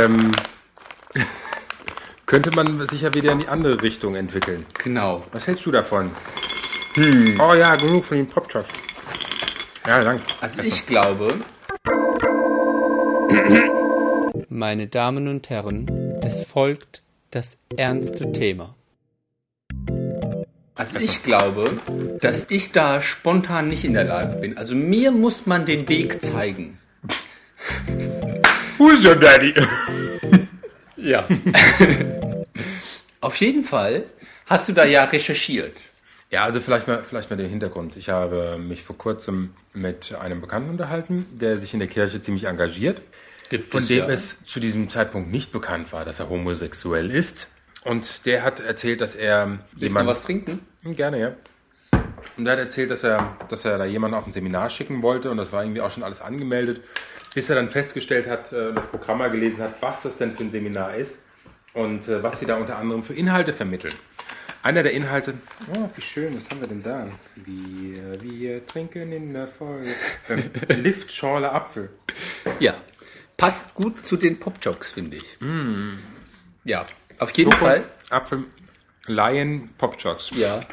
Ähm, 0.00 0.30
könnte 2.26 2.50
man 2.54 2.86
sich 2.86 3.02
ja 3.02 3.14
wieder 3.14 3.32
in 3.32 3.40
die 3.40 3.48
andere 3.48 3.82
Richtung 3.82 4.14
entwickeln. 4.14 4.64
Genau. 4.84 5.24
Was 5.32 5.46
hältst 5.46 5.66
du 5.66 5.72
davon? 5.72 6.10
Oh 7.40 7.54
ja, 7.54 7.74
genug 7.76 8.04
von 8.04 8.16
den 8.16 8.26
Popchops. 8.28 8.68
Ja, 9.86 10.02
danke. 10.02 10.22
Also 10.40 10.62
ich 10.62 10.86
glaube, 10.86 11.34
meine 14.48 14.86
Damen 14.86 15.28
und 15.28 15.50
Herren, 15.50 15.86
es 16.22 16.44
folgt 16.44 17.02
das 17.30 17.58
ernste 17.76 18.32
Thema. 18.32 18.74
Also 20.74 20.98
ich 20.98 21.22
glaube, 21.22 21.72
dass 22.20 22.50
ich 22.50 22.72
da 22.72 23.00
spontan 23.00 23.68
nicht 23.68 23.84
in 23.84 23.94
der 23.94 24.04
Lage 24.04 24.36
bin. 24.36 24.56
Also 24.56 24.74
mir 24.74 25.10
muss 25.10 25.46
man 25.46 25.66
den 25.66 25.88
Weg 25.88 26.24
zeigen. 26.24 26.78
Who's 28.78 29.04
your 29.04 29.16
daddy? 29.16 29.54
Ja. 30.96 31.26
Auf 33.20 33.36
jeden 33.36 33.64
Fall 33.64 34.04
hast 34.46 34.68
du 34.68 34.72
da 34.72 34.84
ja 34.84 35.04
recherchiert. 35.04 35.76
Ja, 36.30 36.44
also 36.44 36.60
vielleicht 36.60 36.86
mal, 36.86 37.02
vielleicht 37.04 37.30
mal 37.30 37.36
den 37.36 37.48
Hintergrund. 37.48 37.96
Ich 37.96 38.10
habe 38.10 38.58
mich 38.58 38.82
vor 38.82 38.98
kurzem 38.98 39.54
mit 39.72 40.14
einem 40.14 40.40
Bekannten 40.40 40.68
unterhalten, 40.70 41.26
der 41.30 41.56
sich 41.56 41.72
in 41.72 41.80
der 41.80 41.88
Kirche 41.88 42.20
ziemlich 42.20 42.44
engagiert, 42.44 43.00
Gibt 43.48 43.70
von 43.70 43.82
es 43.82 43.88
dem 43.88 43.98
ja. 43.98 44.08
es 44.08 44.44
zu 44.44 44.60
diesem 44.60 44.90
Zeitpunkt 44.90 45.30
nicht 45.30 45.52
bekannt 45.52 45.92
war, 45.92 46.04
dass 46.04 46.20
er 46.20 46.28
homosexuell 46.28 47.10
ist. 47.10 47.48
Und 47.84 48.26
der 48.26 48.42
hat 48.42 48.60
erzählt, 48.60 49.00
dass 49.00 49.14
er 49.14 49.48
Willst 49.48 49.72
du 49.72 49.84
jemand 49.86 50.06
was 50.08 50.22
trinken? 50.22 50.60
Gerne, 50.84 51.18
ja. 51.18 51.34
Und 52.36 52.46
er 52.46 52.52
hat 52.52 52.58
erzählt, 52.58 52.90
dass 52.90 53.04
er, 53.04 53.36
dass 53.48 53.64
er 53.64 53.78
da 53.78 53.84
jemanden 53.86 54.16
auf 54.16 54.26
ein 54.26 54.32
Seminar 54.32 54.68
schicken 54.68 55.02
wollte 55.02 55.30
und 55.30 55.38
das 55.38 55.52
war 55.52 55.62
irgendwie 55.62 55.80
auch 55.80 55.90
schon 55.90 56.02
alles 56.02 56.20
angemeldet, 56.20 56.82
bis 57.34 57.48
er 57.48 57.56
dann 57.56 57.70
festgestellt 57.70 58.28
hat, 58.28 58.52
äh, 58.52 58.74
das 58.74 58.86
Programm 58.86 59.18
mal 59.18 59.30
gelesen 59.30 59.60
hat, 59.62 59.80
was 59.80 60.02
das 60.02 60.18
denn 60.18 60.36
für 60.36 60.44
ein 60.44 60.50
Seminar 60.50 60.94
ist 60.94 61.20
und 61.72 62.08
äh, 62.08 62.22
was 62.22 62.40
sie 62.40 62.46
da 62.46 62.56
unter 62.56 62.76
anderem 62.76 63.02
für 63.02 63.14
Inhalte 63.14 63.52
vermitteln. 63.52 63.94
Einer 64.62 64.82
der 64.82 64.92
Inhalte, 64.92 65.34
oh, 65.74 65.88
wie 65.94 66.00
schön, 66.00 66.36
was 66.36 66.48
haben 66.50 66.60
wir 66.60 66.68
denn 66.68 66.82
da? 66.82 67.06
Wir, 67.36 68.20
wir 68.22 68.66
trinken 68.66 69.12
in 69.12 69.32
der 69.32 69.46
Folge. 69.46 69.90
Ähm, 70.28 70.50
Liftschorle 70.82 71.52
Apfel. 71.52 71.90
Ja. 72.58 72.74
Passt 73.36 73.72
gut 73.74 74.04
zu 74.04 74.16
den 74.16 74.40
Popjocks, 74.40 74.90
finde 74.90 75.18
ich. 75.18 75.38
Ja, 76.64 76.86
auf 77.18 77.30
jeden 77.36 77.52
Schoko, 77.52 77.64
Fall. 77.64 77.84
Apfel, 78.10 78.44
Lion, 79.06 79.70
Popchocks. 79.78 80.30
Ja. 80.34 80.66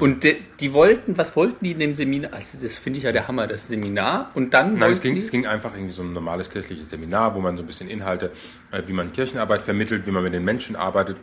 Und 0.00 0.24
de, 0.24 0.36
die 0.58 0.72
wollten, 0.72 1.16
was 1.16 1.36
wollten 1.36 1.64
die 1.64 1.72
in 1.72 1.78
dem 1.78 1.94
Seminar? 1.94 2.34
Also 2.34 2.58
das 2.60 2.76
finde 2.76 2.98
ich 2.98 3.04
ja 3.04 3.12
der 3.12 3.28
Hammer, 3.28 3.46
das 3.46 3.68
Seminar. 3.68 4.30
Und 4.34 4.52
dann 4.52 4.78
Nein, 4.78 4.92
es 4.92 5.00
ging, 5.00 5.16
es 5.16 5.30
ging 5.30 5.46
einfach 5.46 5.74
irgendwie 5.74 5.92
so 5.92 6.02
ein 6.02 6.12
normales 6.12 6.50
kirchliches 6.50 6.90
Seminar, 6.90 7.34
wo 7.34 7.40
man 7.40 7.56
so 7.56 7.62
ein 7.62 7.66
bisschen 7.66 7.88
Inhalte, 7.88 8.32
äh, 8.72 8.82
wie 8.86 8.92
man 8.92 9.12
Kirchenarbeit 9.12 9.62
vermittelt, 9.62 10.06
wie 10.06 10.10
man 10.10 10.24
mit 10.24 10.34
den 10.34 10.44
Menschen 10.44 10.76
arbeitet, 10.76 11.18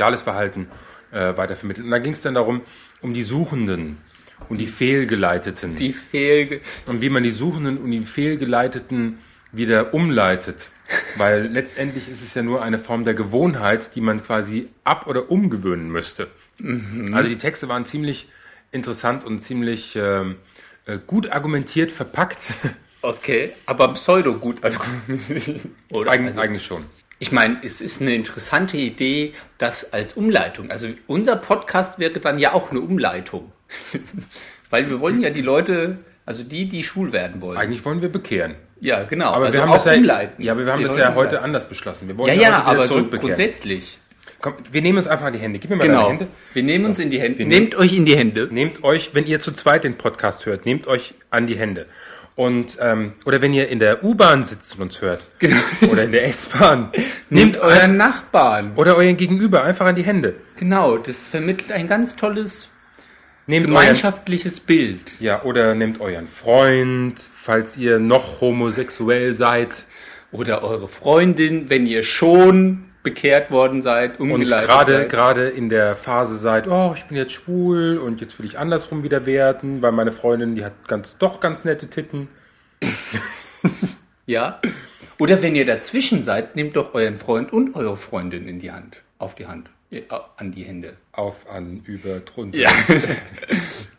soziales 0.00 0.22
Verhalten 0.22 0.68
äh, 1.12 1.36
weitervermittelt. 1.36 1.84
Und 1.84 1.90
da 1.90 1.98
ging 1.98 2.14
es 2.14 2.22
dann 2.22 2.34
darum, 2.34 2.62
um 3.02 3.12
die 3.12 3.22
Suchenden 3.22 3.98
und 4.48 4.58
die, 4.58 4.66
Fehlgeleiteten. 4.66 5.76
die 5.76 5.92
Fehl... 5.92 6.62
und 6.86 7.02
wie 7.02 7.10
man 7.10 7.22
die 7.22 7.30
Suchenden 7.30 7.76
und 7.76 7.90
die 7.90 8.06
Fehlgeleiteten 8.06 9.18
wieder 9.52 9.92
umleitet. 9.92 10.70
Weil 11.16 11.48
letztendlich 11.48 12.08
ist 12.08 12.22
es 12.22 12.32
ja 12.34 12.42
nur 12.42 12.62
eine 12.62 12.78
Form 12.78 13.04
der 13.04 13.12
Gewohnheit, 13.12 13.94
die 13.94 14.00
man 14.00 14.22
quasi 14.24 14.68
ab- 14.84 15.06
oder 15.06 15.30
umgewöhnen 15.30 15.90
müsste. 15.90 16.28
Also 17.12 17.28
die 17.28 17.38
Texte 17.38 17.68
waren 17.68 17.84
ziemlich 17.84 18.28
interessant 18.72 19.24
und 19.24 19.38
ziemlich 19.40 19.96
ähm, 19.96 20.36
äh, 20.86 20.98
gut 21.06 21.30
argumentiert 21.30 21.92
verpackt. 21.92 22.46
Okay, 23.02 23.52
aber 23.64 23.94
pseudo 23.94 24.34
gut. 24.34 24.58
Oder? 25.90 26.10
Eig 26.10 26.20
Also, 26.20 26.38
eigentlich 26.38 26.66
schon. 26.66 26.84
Ich 27.20 27.30
meine, 27.32 27.58
es 27.62 27.80
ist 27.80 28.00
eine 28.00 28.14
interessante 28.14 28.76
Idee, 28.78 29.34
das 29.58 29.92
als 29.92 30.14
Umleitung. 30.14 30.70
Also 30.70 30.88
unser 31.06 31.36
Podcast 31.36 31.98
wäre 31.98 32.18
dann 32.18 32.38
ja 32.38 32.52
auch 32.54 32.70
eine 32.72 32.80
Umleitung. 32.80 33.52
Weil 34.70 34.88
wir 34.88 35.00
wollen 35.00 35.20
ja 35.20 35.30
die 35.30 35.42
Leute, 35.42 35.98
also 36.26 36.42
die, 36.42 36.66
die 36.68 36.82
schwul 36.82 37.12
werden 37.12 37.40
wollen. 37.42 37.58
Eigentlich 37.58 37.84
wollen 37.84 38.00
wir 38.02 38.08
bekehren. 38.10 38.54
Ja, 38.80 39.02
genau. 39.04 39.26
Aber 39.32 39.46
also 39.46 39.58
wir 39.58 39.62
haben 39.62 39.72
das 39.72 39.84
ja, 39.84 39.92
umleiten. 39.94 40.42
ja, 40.42 40.52
aber 40.52 40.64
wir 40.64 40.72
haben 40.72 40.78
Die 40.78 40.84
das 40.84 40.92
Leute 40.92 41.02
ja 41.02 41.14
heute 41.14 41.18
umleiten. 41.28 41.44
anders 41.44 41.68
beschlossen. 41.68 42.08
Wir 42.08 42.14
Ja, 42.14 42.18
wollen 42.18 42.40
ja, 42.40 42.48
wieder 42.48 42.64
aber 42.66 42.86
so 42.86 43.04
grundsätzlich. 43.04 43.98
Komm, 44.40 44.54
wir 44.72 44.80
nehmen 44.80 44.96
uns 44.96 45.06
einfach 45.06 45.26
an 45.26 45.34
die 45.34 45.38
Hände. 45.38 45.58
Gib 45.58 45.68
mir 45.68 45.76
mal 45.76 45.82
deine 45.86 45.98
Genau. 45.98 46.08
Hände. 46.08 46.26
Wir 46.54 46.62
nehmen 46.62 46.86
uns 46.86 46.98
in 46.98 47.10
die 47.10 47.20
Hände. 47.20 47.40
Wir 47.40 47.46
Nehmt 47.46 47.74
euch 47.74 47.92
in 47.92 48.06
die 48.06 48.16
Hände. 48.16 48.48
Nehmt 48.50 48.82
euch, 48.82 49.14
wenn 49.14 49.26
ihr 49.26 49.40
zu 49.40 49.52
zweit 49.52 49.84
den 49.84 49.98
Podcast 49.98 50.46
hört, 50.46 50.64
nehmt 50.64 50.86
euch 50.86 51.12
an 51.28 51.46
die 51.46 51.56
Hände. 51.58 51.84
Und 52.40 52.78
ähm, 52.80 53.12
oder 53.26 53.42
wenn 53.42 53.52
ihr 53.52 53.68
in 53.68 53.80
der 53.80 54.02
U-Bahn 54.02 54.44
sitzt 54.44 54.74
und 54.76 54.82
uns 54.84 55.02
hört 55.02 55.20
Genau. 55.40 55.60
oder 55.92 56.04
in 56.04 56.12
der 56.12 56.26
S-Bahn, 56.26 56.90
Nehmt 57.28 57.58
euren 57.58 57.98
Nachbarn. 57.98 58.72
oder 58.76 58.96
euren 58.96 59.18
Gegenüber 59.18 59.62
einfach 59.62 59.84
an 59.84 59.94
die 59.94 60.04
Hände. 60.04 60.36
Genau, 60.58 60.96
das 60.96 61.28
vermittelt 61.28 61.70
ein 61.70 61.86
ganz 61.86 62.16
tolles 62.16 62.70
Nehmt 63.46 63.66
euren, 63.66 63.74
gemeinschaftliches 63.80 64.58
Bild. 64.60 65.20
ja, 65.20 65.42
oder 65.42 65.74
nehmt 65.74 66.00
euren 66.00 66.28
Freund, 66.28 67.16
falls 67.36 67.76
ihr 67.76 67.98
noch 67.98 68.40
homosexuell 68.40 69.34
seid 69.34 69.84
Oder 70.32 70.62
eure 70.62 70.88
Freundin, 70.88 71.68
wenn 71.68 71.84
ihr 71.84 72.02
schon 72.04 72.84
bekehrt 73.02 73.50
worden 73.50 73.82
seid, 73.82 74.20
und 74.20 74.30
umgeleitet 74.30 74.68
gerade 74.68 74.92
seid. 74.92 75.08
gerade 75.08 75.48
in 75.48 75.68
der 75.68 75.96
Phase 75.96 76.36
seid, 76.36 76.68
oh, 76.68 76.92
ich 76.96 77.04
bin 77.04 77.16
jetzt 77.16 77.32
schwul 77.32 77.98
und 77.98 78.20
jetzt 78.20 78.38
will 78.38 78.46
ich 78.46 78.58
andersrum 78.58 79.02
wieder 79.02 79.26
werden, 79.26 79.80
weil 79.82 79.92
meine 79.92 80.12
Freundin, 80.12 80.54
die 80.54 80.64
hat 80.64 80.88
ganz 80.88 81.16
doch 81.16 81.40
ganz 81.40 81.64
nette 81.64 81.88
Titten. 81.88 82.28
Ja. 84.26 84.60
Oder 85.18 85.42
wenn 85.42 85.56
ihr 85.56 85.66
dazwischen 85.66 86.22
seid, 86.22 86.56
nehmt 86.56 86.76
doch 86.76 86.94
euren 86.94 87.16
Freund 87.16 87.52
und 87.52 87.74
eure 87.74 87.96
Freundin 87.96 88.46
in 88.46 88.60
die 88.60 88.70
Hand. 88.70 89.02
Auf 89.18 89.34
die 89.34 89.46
Hand. 89.46 89.68
Ja, 89.90 90.30
an 90.36 90.52
die 90.52 90.62
Hände. 90.62 90.94
Auf, 91.12 91.50
an, 91.50 91.82
über, 91.84 92.20
drunter. 92.20 92.58
Ja. 92.58 92.70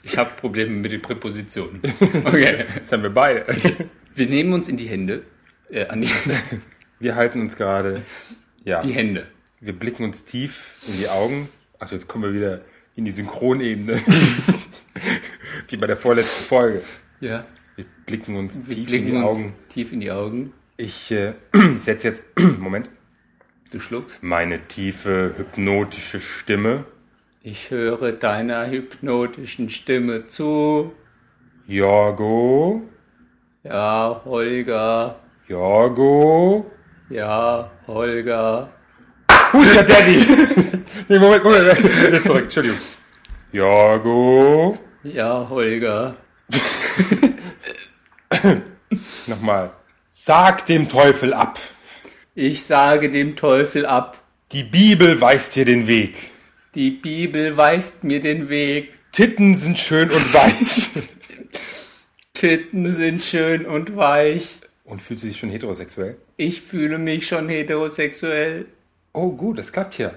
Ich 0.03 0.17
habe 0.17 0.31
Probleme 0.35 0.71
mit 0.71 0.91
den 0.91 1.01
Präpositionen. 1.01 1.79
Okay. 2.25 2.65
Das 2.79 2.91
haben 2.91 3.03
wir 3.03 3.11
beide. 3.11 3.45
Wir 4.15 4.27
nehmen 4.27 4.51
uns 4.51 4.67
in 4.67 4.75
die 4.75 4.87
Hände. 4.87 5.21
Äh, 5.69 5.85
an 5.85 6.01
die, 6.01 6.09
Wir 6.99 7.15
halten 7.15 7.41
uns 7.41 7.55
gerade, 7.55 8.01
ja, 8.63 8.81
die 8.81 8.91
Hände. 8.91 9.27
wir 9.59 9.73
blicken 9.73 10.03
uns 10.03 10.25
tief 10.25 10.73
in 10.87 10.97
die 10.97 11.09
Augen. 11.09 11.49
Also 11.79 11.95
jetzt 11.95 12.07
kommen 12.07 12.23
wir 12.25 12.33
wieder 12.33 12.61
in 12.95 13.05
die 13.05 13.11
Synchronebene. 13.11 13.99
Wie 15.69 15.77
bei 15.77 15.87
der 15.87 15.97
vorletzten 15.97 16.43
Folge. 16.43 16.81
Ja. 17.21 17.45
Wir 17.75 17.85
blicken 18.05 18.35
uns 18.35 18.59
Wir 18.67 18.75
tief 18.75 18.85
blicken 18.87 19.07
in 19.07 19.11
die 19.13 19.17
uns 19.17 19.25
Augen. 19.35 19.53
tief 19.69 19.91
in 19.91 19.99
die 20.01 20.11
Augen. 20.11 20.53
Ich 20.77 21.11
äh, 21.11 21.33
setze 21.77 22.07
jetzt, 22.09 22.23
Moment, 22.59 22.89
Du 23.71 23.79
schluckst. 23.79 24.21
meine 24.23 24.67
tiefe 24.67 25.33
hypnotische 25.37 26.19
Stimme. 26.19 26.85
Ich 27.41 27.71
höre 27.71 28.11
deiner 28.11 28.69
hypnotischen 28.69 29.69
Stimme 29.69 30.27
zu. 30.27 30.91
Jorgo, 31.67 32.81
Ja, 33.63 34.21
Holger. 34.25 35.19
Jorgo. 35.47 36.69
Ja, 37.11 37.69
Holger. 37.87 38.67
Who's 39.51 39.75
your 39.75 39.83
daddy? 39.83 40.25
nee, 41.09 41.19
Moment, 41.19 41.43
Moment, 41.43 41.77
jetzt 42.09 42.25
zurück, 42.25 42.43
Entschuldigung. 42.43 42.77
Jorgo. 43.51 44.77
Ja, 45.03 45.45
Holger. 45.49 46.15
Nochmal. 49.27 49.71
Sag 50.09 50.65
dem 50.67 50.87
Teufel 50.87 51.33
ab. 51.33 51.59
Ich 52.33 52.63
sage 52.63 53.11
dem 53.11 53.35
Teufel 53.35 53.85
ab. 53.85 54.21
Die 54.53 54.63
Bibel 54.63 55.19
weist 55.19 55.57
dir 55.57 55.65
den 55.65 55.87
Weg. 55.87 56.31
Die 56.75 56.91
Bibel 56.91 57.57
weist 57.57 58.05
mir 58.05 58.21
den 58.21 58.47
Weg. 58.47 58.97
Titten 59.11 59.57
sind 59.57 59.77
schön 59.77 60.11
und 60.11 60.33
weich. 60.33 60.87
Titten 62.33 62.95
sind 62.95 63.21
schön 63.21 63.65
und 63.65 63.97
weich. 63.97 64.61
Und 64.91 65.01
fühlt 65.01 65.21
sie 65.21 65.29
sich 65.29 65.39
schon 65.39 65.49
heterosexuell? 65.51 66.17
Ich 66.35 66.61
fühle 66.63 66.97
mich 66.97 67.25
schon 67.25 67.47
heterosexuell. 67.47 68.65
Oh, 69.13 69.31
gut, 69.31 69.57
das 69.57 69.71
klappt 69.71 69.97
ja. 69.97 70.11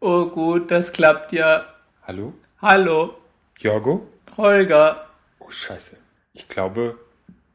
Oh 0.00 0.24
gut, 0.24 0.70
das 0.70 0.90
klappt 0.90 1.32
ja. 1.32 1.66
Hallo? 2.06 2.32
Hallo, 2.62 3.18
Jorgo? 3.58 4.06
Holger. 4.38 5.04
Oh, 5.38 5.50
scheiße. 5.50 5.98
Ich 6.32 6.48
glaube, 6.48 6.96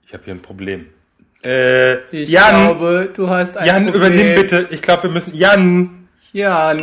ich 0.06 0.14
habe 0.14 0.24
hier 0.24 0.36
ein 0.36 0.44
Problem. 0.44 0.86
Äh, 1.44 1.96
Ich 2.16 2.30
Jan, 2.30 2.50
glaube, 2.68 3.10
du 3.12 3.28
hast 3.28 3.58
ein 3.58 3.66
Jan, 3.66 3.86
Problem. 3.86 4.12
übernimm 4.14 4.36
bitte. 4.36 4.68
Ich 4.70 4.84
glaube, 4.84 5.04
wir 5.04 5.10
müssen, 5.10 5.34
Jan, 5.34 6.08
Jan, 6.32 6.80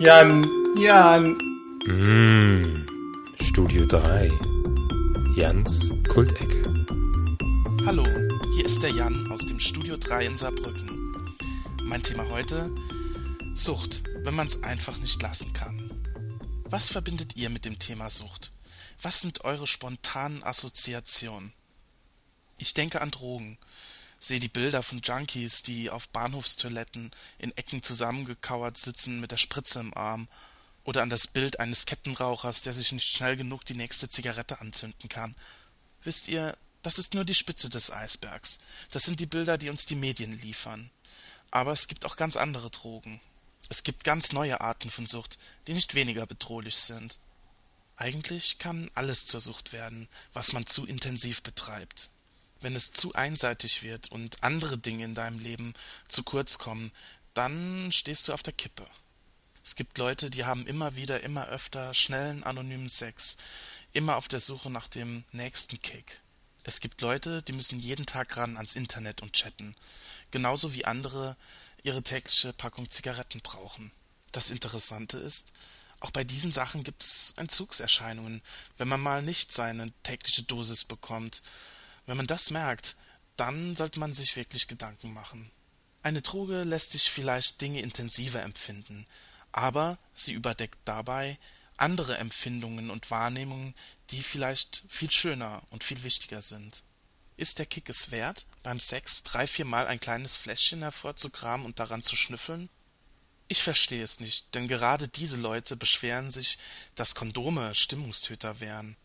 Jan. 0.00 0.44
Jan. 0.80 1.38
Mm, 1.86 2.86
Studio 3.40 3.86
3. 3.86 4.32
Jans 5.36 5.92
Kultecke. 6.08 6.81
Hallo, 7.84 8.06
hier 8.54 8.64
ist 8.64 8.80
der 8.84 8.90
Jan 8.90 9.32
aus 9.32 9.44
dem 9.44 9.58
Studio 9.58 9.96
3 9.96 10.26
in 10.26 10.38
Saarbrücken. 10.38 11.36
Mein 11.82 12.00
Thema 12.00 12.28
heute: 12.28 12.70
Sucht, 13.54 14.04
wenn 14.18 14.36
man 14.36 14.46
es 14.46 14.62
einfach 14.62 14.98
nicht 14.98 15.20
lassen 15.20 15.52
kann. 15.52 15.90
Was 16.62 16.88
verbindet 16.90 17.34
ihr 17.34 17.50
mit 17.50 17.64
dem 17.64 17.80
Thema 17.80 18.08
Sucht? 18.08 18.52
Was 19.02 19.20
sind 19.20 19.44
eure 19.44 19.66
spontanen 19.66 20.44
Assoziationen? 20.44 21.52
Ich 22.56 22.72
denke 22.72 23.00
an 23.00 23.10
Drogen, 23.10 23.58
sehe 24.20 24.38
die 24.38 24.48
Bilder 24.48 24.84
von 24.84 25.00
Junkies, 25.02 25.64
die 25.64 25.90
auf 25.90 26.08
Bahnhofstoiletten 26.10 27.10
in 27.38 27.50
Ecken 27.56 27.82
zusammengekauert 27.82 28.78
sitzen 28.78 29.20
mit 29.20 29.32
der 29.32 29.38
Spritze 29.38 29.80
im 29.80 29.92
Arm, 29.94 30.28
oder 30.84 31.02
an 31.02 31.10
das 31.10 31.26
Bild 31.26 31.58
eines 31.58 31.84
Kettenrauchers, 31.84 32.62
der 32.62 32.74
sich 32.74 32.92
nicht 32.92 33.08
schnell 33.08 33.36
genug 33.36 33.64
die 33.64 33.74
nächste 33.74 34.08
Zigarette 34.08 34.60
anzünden 34.60 35.08
kann. 35.08 35.34
Wisst 36.04 36.28
ihr, 36.28 36.56
das 36.82 36.98
ist 36.98 37.14
nur 37.14 37.24
die 37.24 37.34
Spitze 37.34 37.70
des 37.70 37.90
Eisbergs. 37.90 38.58
Das 38.90 39.04
sind 39.04 39.20
die 39.20 39.26
Bilder, 39.26 39.58
die 39.58 39.70
uns 39.70 39.86
die 39.86 39.94
Medien 39.94 40.38
liefern. 40.40 40.90
Aber 41.50 41.72
es 41.72 41.86
gibt 41.86 42.04
auch 42.04 42.16
ganz 42.16 42.36
andere 42.36 42.70
Drogen. 42.70 43.20
Es 43.68 43.84
gibt 43.84 44.04
ganz 44.04 44.32
neue 44.32 44.60
Arten 44.60 44.90
von 44.90 45.06
Sucht, 45.06 45.38
die 45.66 45.74
nicht 45.74 45.94
weniger 45.94 46.26
bedrohlich 46.26 46.76
sind. 46.76 47.18
Eigentlich 47.96 48.58
kann 48.58 48.90
alles 48.94 49.26
zur 49.26 49.40
Sucht 49.40 49.72
werden, 49.72 50.08
was 50.32 50.52
man 50.52 50.66
zu 50.66 50.86
intensiv 50.86 51.42
betreibt. 51.42 52.08
Wenn 52.60 52.74
es 52.74 52.92
zu 52.92 53.14
einseitig 53.14 53.82
wird 53.82 54.10
und 54.10 54.42
andere 54.42 54.78
Dinge 54.78 55.04
in 55.04 55.14
deinem 55.14 55.38
Leben 55.38 55.74
zu 56.08 56.22
kurz 56.22 56.58
kommen, 56.58 56.90
dann 57.34 57.92
stehst 57.92 58.28
du 58.28 58.32
auf 58.32 58.42
der 58.42 58.52
Kippe. 58.52 58.86
Es 59.64 59.76
gibt 59.76 59.98
Leute, 59.98 60.30
die 60.30 60.44
haben 60.44 60.66
immer 60.66 60.96
wieder, 60.96 61.20
immer 61.20 61.46
öfter 61.48 61.94
schnellen, 61.94 62.42
anonymen 62.42 62.88
Sex, 62.88 63.36
immer 63.92 64.16
auf 64.16 64.26
der 64.26 64.40
Suche 64.40 64.70
nach 64.70 64.88
dem 64.88 65.24
nächsten 65.32 65.80
Kick. 65.80 66.21
Es 66.64 66.80
gibt 66.80 67.00
Leute, 67.00 67.42
die 67.42 67.52
müssen 67.52 67.80
jeden 67.80 68.06
Tag 68.06 68.36
ran 68.36 68.56
ans 68.56 68.76
Internet 68.76 69.20
und 69.20 69.32
chatten, 69.32 69.74
genauso 70.30 70.74
wie 70.74 70.84
andere 70.84 71.36
ihre 71.82 72.02
tägliche 72.02 72.52
Packung 72.52 72.88
Zigaretten 72.88 73.40
brauchen. 73.40 73.90
Das 74.30 74.50
Interessante 74.50 75.18
ist, 75.18 75.52
auch 76.00 76.10
bei 76.10 76.24
diesen 76.24 76.52
Sachen 76.52 76.84
gibt 76.84 77.04
es 77.04 77.34
Entzugserscheinungen, 77.36 78.42
wenn 78.76 78.88
man 78.88 79.00
mal 79.00 79.22
nicht 79.22 79.52
seine 79.52 79.92
tägliche 80.02 80.42
Dosis 80.42 80.84
bekommt. 80.84 81.42
Wenn 82.06 82.16
man 82.16 82.26
das 82.26 82.50
merkt, 82.50 82.96
dann 83.36 83.76
sollte 83.76 84.00
man 84.00 84.12
sich 84.12 84.36
wirklich 84.36 84.68
Gedanken 84.68 85.12
machen. 85.12 85.50
Eine 86.02 86.22
Droge 86.22 86.64
lässt 86.64 86.94
dich 86.94 87.10
vielleicht 87.10 87.60
Dinge 87.60 87.80
intensiver 87.80 88.42
empfinden, 88.42 89.06
aber 89.52 89.98
sie 90.12 90.32
überdeckt 90.32 90.78
dabei 90.84 91.38
andere 91.82 92.16
Empfindungen 92.16 92.90
und 92.90 93.10
Wahrnehmungen, 93.10 93.74
die 94.10 94.22
vielleicht 94.22 94.84
viel 94.88 95.10
schöner 95.10 95.62
und 95.70 95.82
viel 95.82 96.04
wichtiger 96.04 96.40
sind. 96.40 96.84
Ist 97.36 97.58
der 97.58 97.66
Kick 97.66 97.88
es 97.88 98.12
wert, 98.12 98.46
beim 98.62 98.78
Sex 98.78 99.24
drei, 99.24 99.48
viermal 99.48 99.88
ein 99.88 99.98
kleines 99.98 100.36
Fläschchen 100.36 100.82
hervorzukramen 100.82 101.66
und 101.66 101.80
daran 101.80 102.04
zu 102.04 102.14
schnüffeln? 102.14 102.68
Ich 103.48 103.64
verstehe 103.64 104.04
es 104.04 104.20
nicht, 104.20 104.54
denn 104.54 104.68
gerade 104.68 105.08
diese 105.08 105.36
Leute 105.36 105.74
beschweren 105.74 106.30
sich, 106.30 106.56
dass 106.94 107.16
Kondome 107.16 107.74
Stimmungstöter 107.74 108.60
wären. 108.60 108.96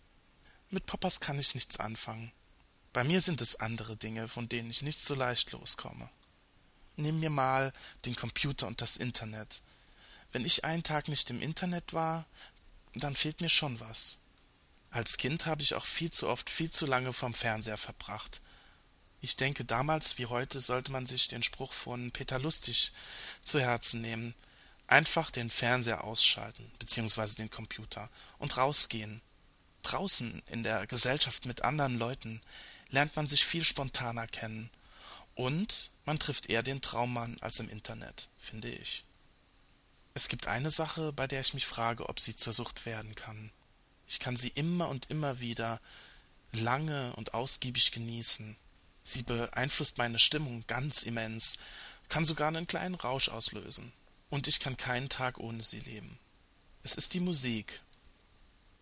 Mit 0.69 0.85
Poppers 0.85 1.19
kann 1.19 1.39
ich 1.39 1.55
nichts 1.55 1.79
anfangen. 1.79 2.31
Bei 2.93 3.03
mir 3.03 3.21
sind 3.21 3.41
es 3.41 3.55
andere 3.55 3.97
Dinge, 3.97 4.27
von 4.27 4.49
denen 4.49 4.69
ich 4.69 4.83
nicht 4.83 5.03
so 5.03 5.15
leicht 5.15 5.51
loskomme. 5.51 6.09
Nehmen 6.95 7.21
wir 7.21 7.31
mal 7.31 7.73
den 8.05 8.15
Computer 8.15 8.67
und 8.67 8.81
das 8.81 8.97
Internet. 8.97 9.63
Wenn 10.31 10.45
ich 10.45 10.63
einen 10.63 10.83
Tag 10.83 11.07
nicht 11.07 11.29
im 11.31 11.41
Internet 11.41 11.93
war, 11.93 12.25
dann 13.03 13.15
fehlt 13.15 13.41
mir 13.41 13.49
schon 13.49 13.79
was. 13.79 14.19
Als 14.89 15.17
Kind 15.17 15.45
habe 15.45 15.61
ich 15.61 15.75
auch 15.75 15.85
viel 15.85 16.11
zu 16.11 16.27
oft 16.29 16.49
viel 16.49 16.71
zu 16.71 16.85
lange 16.85 17.13
vorm 17.13 17.33
Fernseher 17.33 17.77
verbracht. 17.77 18.41
Ich 19.19 19.35
denke, 19.35 19.65
damals 19.65 20.17
wie 20.17 20.27
heute 20.27 20.59
sollte 20.59 20.91
man 20.91 21.05
sich 21.05 21.27
den 21.27 21.43
Spruch 21.43 21.73
von 21.73 22.11
Peter 22.11 22.39
Lustig 22.39 22.91
zu 23.43 23.59
Herzen 23.59 24.01
nehmen. 24.01 24.33
Einfach 24.85 25.31
den 25.31 25.49
Fernseher 25.49 26.03
ausschalten, 26.03 26.71
beziehungsweise 26.79 27.35
den 27.35 27.49
Computer, 27.49 28.09
und 28.37 28.55
rausgehen. 28.55 29.21
Draußen 29.83 30.41
in 30.47 30.63
der 30.63 30.87
Gesellschaft 30.87 31.45
mit 31.45 31.63
anderen 31.63 31.97
Leuten 31.97 32.41
lernt 32.89 33.15
man 33.15 33.27
sich 33.27 33.45
viel 33.45 33.63
spontaner 33.63 34.27
kennen. 34.27 34.69
Und 35.35 35.91
man 36.05 36.19
trifft 36.19 36.49
eher 36.49 36.63
den 36.63 36.81
Traummann 36.81 37.37
als 37.41 37.59
im 37.59 37.69
Internet, 37.69 38.29
finde 38.39 38.69
ich. 38.69 39.03
Es 40.17 40.29
gibt 40.29 40.47
eine 40.47 40.71
Sache, 40.71 41.13
bei 41.13 41.27
der 41.27 41.41
ich 41.41 41.53
mich 41.53 41.67
frage, 41.67 42.09
ob 42.09 42.19
sie 42.19 42.35
zur 42.35 42.51
Sucht 42.51 42.87
werden 42.87 43.13
kann. 43.13 43.51
Ich 44.07 44.17
kann 44.17 44.35
sie 44.35 44.47
immer 44.47 44.89
und 44.89 45.11
immer 45.11 45.41
wieder 45.41 45.79
lange 46.51 47.15
und 47.17 47.35
ausgiebig 47.35 47.91
genießen. 47.91 48.55
Sie 49.03 49.21
beeinflusst 49.21 49.99
meine 49.99 50.17
Stimmung 50.17 50.63
ganz 50.65 51.03
immens, 51.03 51.59
kann 52.09 52.25
sogar 52.25 52.47
einen 52.47 52.65
kleinen 52.65 52.95
Rausch 52.95 53.29
auslösen. 53.29 53.93
Und 54.31 54.47
ich 54.47 54.59
kann 54.59 54.75
keinen 54.75 55.07
Tag 55.07 55.37
ohne 55.37 55.61
sie 55.61 55.81
leben. 55.81 56.17
Es 56.81 56.95
ist 56.95 57.13
die 57.13 57.19
Musik. 57.19 57.83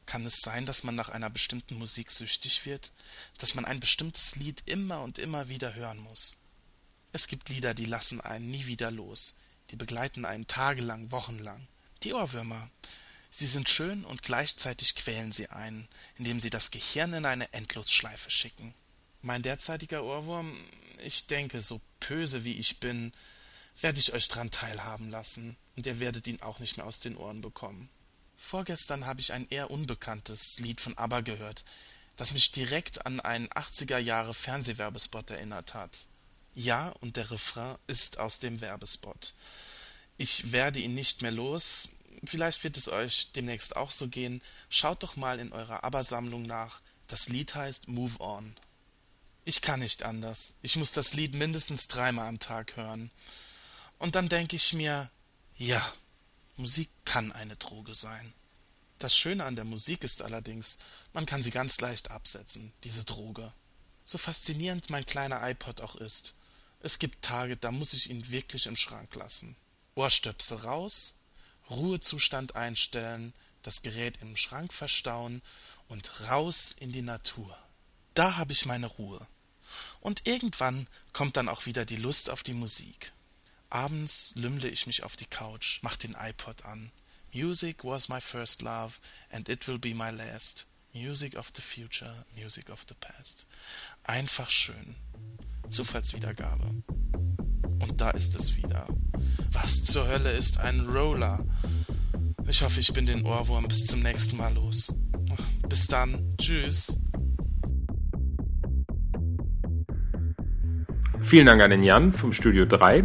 Kann 0.05 0.25
es 0.25 0.39
sein, 0.39 0.65
dass 0.65 0.85
man 0.85 0.95
nach 0.95 1.09
einer 1.09 1.29
bestimmten 1.29 1.77
Musik 1.77 2.11
süchtig 2.11 2.65
wird, 2.65 2.93
dass 3.39 3.55
man 3.55 3.65
ein 3.65 3.81
bestimmtes 3.81 4.37
Lied 4.37 4.63
immer 4.67 5.01
und 5.01 5.17
immer 5.17 5.49
wieder 5.49 5.73
hören 5.73 5.99
muss? 5.99 6.37
Es 7.11 7.27
gibt 7.27 7.49
Lieder, 7.49 7.73
die 7.73 7.87
lassen 7.87 8.21
einen 8.21 8.49
nie 8.49 8.67
wieder 8.67 8.89
los, 8.89 9.35
die 9.71 9.75
begleiten 9.75 10.25
einen 10.25 10.47
tagelang, 10.47 11.11
wochenlang. 11.11 11.67
Die 12.03 12.13
Ohrwürmer. 12.13 12.69
Sie 13.29 13.47
sind 13.47 13.67
schön 13.67 14.05
und 14.05 14.21
gleichzeitig 14.21 14.95
quälen 14.95 15.31
sie 15.31 15.49
einen, 15.49 15.87
indem 16.17 16.39
sie 16.39 16.49
das 16.49 16.71
Gehirn 16.71 17.13
in 17.13 17.25
eine 17.25 17.51
Endlosschleife 17.53 18.31
schicken. 18.31 18.73
Mein 19.21 19.41
derzeitiger 19.41 20.03
Ohrwurm, 20.03 20.55
ich 21.03 21.27
denke, 21.27 21.59
so 21.59 21.81
böse 21.99 22.43
wie 22.43 22.53
ich 22.53 22.79
bin, 22.79 23.11
werde 23.81 23.99
ich 23.99 24.13
euch 24.13 24.27
dran 24.27 24.51
teilhaben 24.51 25.09
lassen, 25.09 25.57
und 25.75 25.85
ihr 25.85 25.99
werdet 25.99 26.27
ihn 26.27 26.41
auch 26.41 26.59
nicht 26.59 26.77
mehr 26.77 26.85
aus 26.85 26.99
den 26.99 27.17
Ohren 27.17 27.41
bekommen. 27.41 27.89
Vorgestern 28.35 29.05
habe 29.05 29.21
ich 29.21 29.33
ein 29.33 29.47
eher 29.49 29.71
unbekanntes 29.71 30.59
Lied 30.59 30.79
von 30.79 30.97
ABBA 30.97 31.21
gehört, 31.21 31.65
das 32.15 32.33
mich 32.33 32.51
direkt 32.51 33.05
an 33.05 33.19
einen 33.19 33.47
80er 33.49 33.97
Jahre 33.97 34.33
Fernsehwerbespot 34.33 35.31
erinnert 35.31 35.73
hat. 35.73 36.07
Ja, 36.55 36.89
und 37.01 37.17
der 37.17 37.29
Refrain 37.31 37.77
ist 37.85 38.17
aus 38.17 38.39
dem 38.39 38.61
Werbespot. 38.61 39.33
Ich 40.17 40.53
werde 40.53 40.79
ihn 40.79 40.93
nicht 40.93 41.21
mehr 41.21 41.31
los. 41.31 41.89
Vielleicht 42.23 42.63
wird 42.63 42.77
es 42.77 42.87
euch 42.87 43.31
demnächst 43.33 43.75
auch 43.75 43.91
so 43.91 44.07
gehen. 44.07 44.41
Schaut 44.69 45.03
doch 45.03 45.17
mal 45.17 45.39
in 45.39 45.51
eurer 45.51 45.83
ABBA-Sammlung 45.83 46.43
nach. 46.43 46.81
Das 47.07 47.27
Lied 47.27 47.53
heißt 47.55 47.89
Move 47.89 48.19
On. 48.21 48.55
Ich 49.43 49.61
kann 49.61 49.81
nicht 49.81 50.03
anders. 50.03 50.55
Ich 50.61 50.77
muss 50.77 50.93
das 50.93 51.13
Lied 51.13 51.35
mindestens 51.35 51.89
dreimal 51.89 52.27
am 52.29 52.39
Tag 52.39 52.77
hören. 52.77 53.11
Und 53.99 54.15
dann 54.15 54.29
denke 54.29 54.55
ich 54.55 54.71
mir, 54.71 55.11
ja, 55.57 55.93
Musik 56.55 56.89
kann 57.03 57.33
eine 57.33 57.57
Droge 57.57 57.93
sein. 57.93 58.33
Das 58.97 59.15
Schöne 59.15 59.43
an 59.43 59.57
der 59.57 59.65
Musik 59.65 60.05
ist 60.05 60.21
allerdings, 60.21 60.79
man 61.11 61.25
kann 61.25 61.43
sie 61.43 61.51
ganz 61.51 61.81
leicht 61.81 62.11
absetzen, 62.11 62.71
diese 62.85 63.03
Droge. 63.03 63.51
So 64.05 64.17
faszinierend 64.17 64.89
mein 64.89 65.05
kleiner 65.05 65.47
iPod 65.47 65.81
auch 65.81 65.95
ist. 65.95 66.33
Es 66.85 66.99
gibt 66.99 67.25
Tage, 67.25 67.57
da 67.57 67.71
muss 67.71 67.93
ich 67.93 68.11
ihn 68.11 68.29
wirklich 68.29 68.67
im 68.67 68.75
Schrank 68.75 69.15
lassen. 69.15 69.55
Ohrstöpsel 69.95 70.57
raus, 70.57 71.15
Ruhezustand 71.67 72.55
einstellen, 72.55 73.33
das 73.63 73.81
Gerät 73.81 74.19
im 74.21 74.37
Schrank 74.37 74.71
verstauen 74.71 75.41
und 75.87 76.29
raus 76.29 76.75
in 76.79 76.91
die 76.91 77.01
Natur. 77.01 77.57
Da 78.13 78.37
habe 78.37 78.53
ich 78.53 78.67
meine 78.67 78.85
Ruhe. 78.85 79.27
Und 79.99 80.27
irgendwann 80.27 80.85
kommt 81.11 81.37
dann 81.37 81.49
auch 81.49 81.65
wieder 81.65 81.85
die 81.85 81.95
Lust 81.95 82.29
auf 82.29 82.43
die 82.43 82.53
Musik. 82.53 83.13
Abends 83.71 84.33
lümmle 84.35 84.69
ich 84.69 84.85
mich 84.85 85.01
auf 85.01 85.17
die 85.17 85.25
Couch, 85.25 85.79
mach 85.81 85.95
den 85.95 86.13
iPod 86.13 86.65
an. 86.65 86.91
Music 87.33 87.83
was 87.83 88.09
my 88.09 88.21
first 88.21 88.61
love 88.61 88.99
and 89.31 89.49
it 89.49 89.67
will 89.67 89.79
be 89.79 89.95
my 89.95 90.11
last. 90.11 90.67
Music 90.93 91.35
of 91.35 91.51
the 91.55 91.63
future, 91.63 92.27
music 92.35 92.69
of 92.69 92.85
the 92.87 92.93
past. 92.93 93.47
Einfach 94.03 94.51
schön. 94.51 94.95
Zufallswiedergabe. 95.69 96.65
Und 97.79 98.01
da 98.01 98.11
ist 98.11 98.35
es 98.35 98.55
wieder. 98.57 98.87
Was 99.51 99.83
zur 99.83 100.07
Hölle 100.07 100.31
ist 100.31 100.59
ein 100.59 100.81
Roller? 100.81 101.45
Ich 102.47 102.61
hoffe, 102.61 102.79
ich 102.79 102.93
bin 102.93 103.05
den 103.05 103.25
Ohrwurm 103.25 103.67
bis 103.67 103.85
zum 103.85 104.01
nächsten 104.01 104.37
Mal 104.37 104.53
los. 104.53 104.93
Bis 105.67 105.87
dann. 105.87 106.35
Tschüss. 106.37 106.97
Vielen 111.21 111.47
Dank 111.47 111.61
an 111.61 111.71
den 111.71 111.83
Jan 111.83 112.13
vom 112.13 112.31
Studio 112.31 112.65
3. 112.65 113.03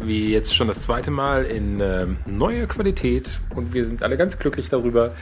Wie 0.00 0.32
jetzt 0.32 0.54
schon 0.54 0.66
das 0.66 0.82
zweite 0.82 1.12
Mal 1.12 1.44
in 1.44 1.80
äh, 1.80 2.06
neuer 2.26 2.66
Qualität 2.66 3.40
und 3.54 3.72
wir 3.72 3.86
sind 3.86 4.02
alle 4.02 4.16
ganz 4.16 4.36
glücklich 4.38 4.68
darüber. 4.68 5.14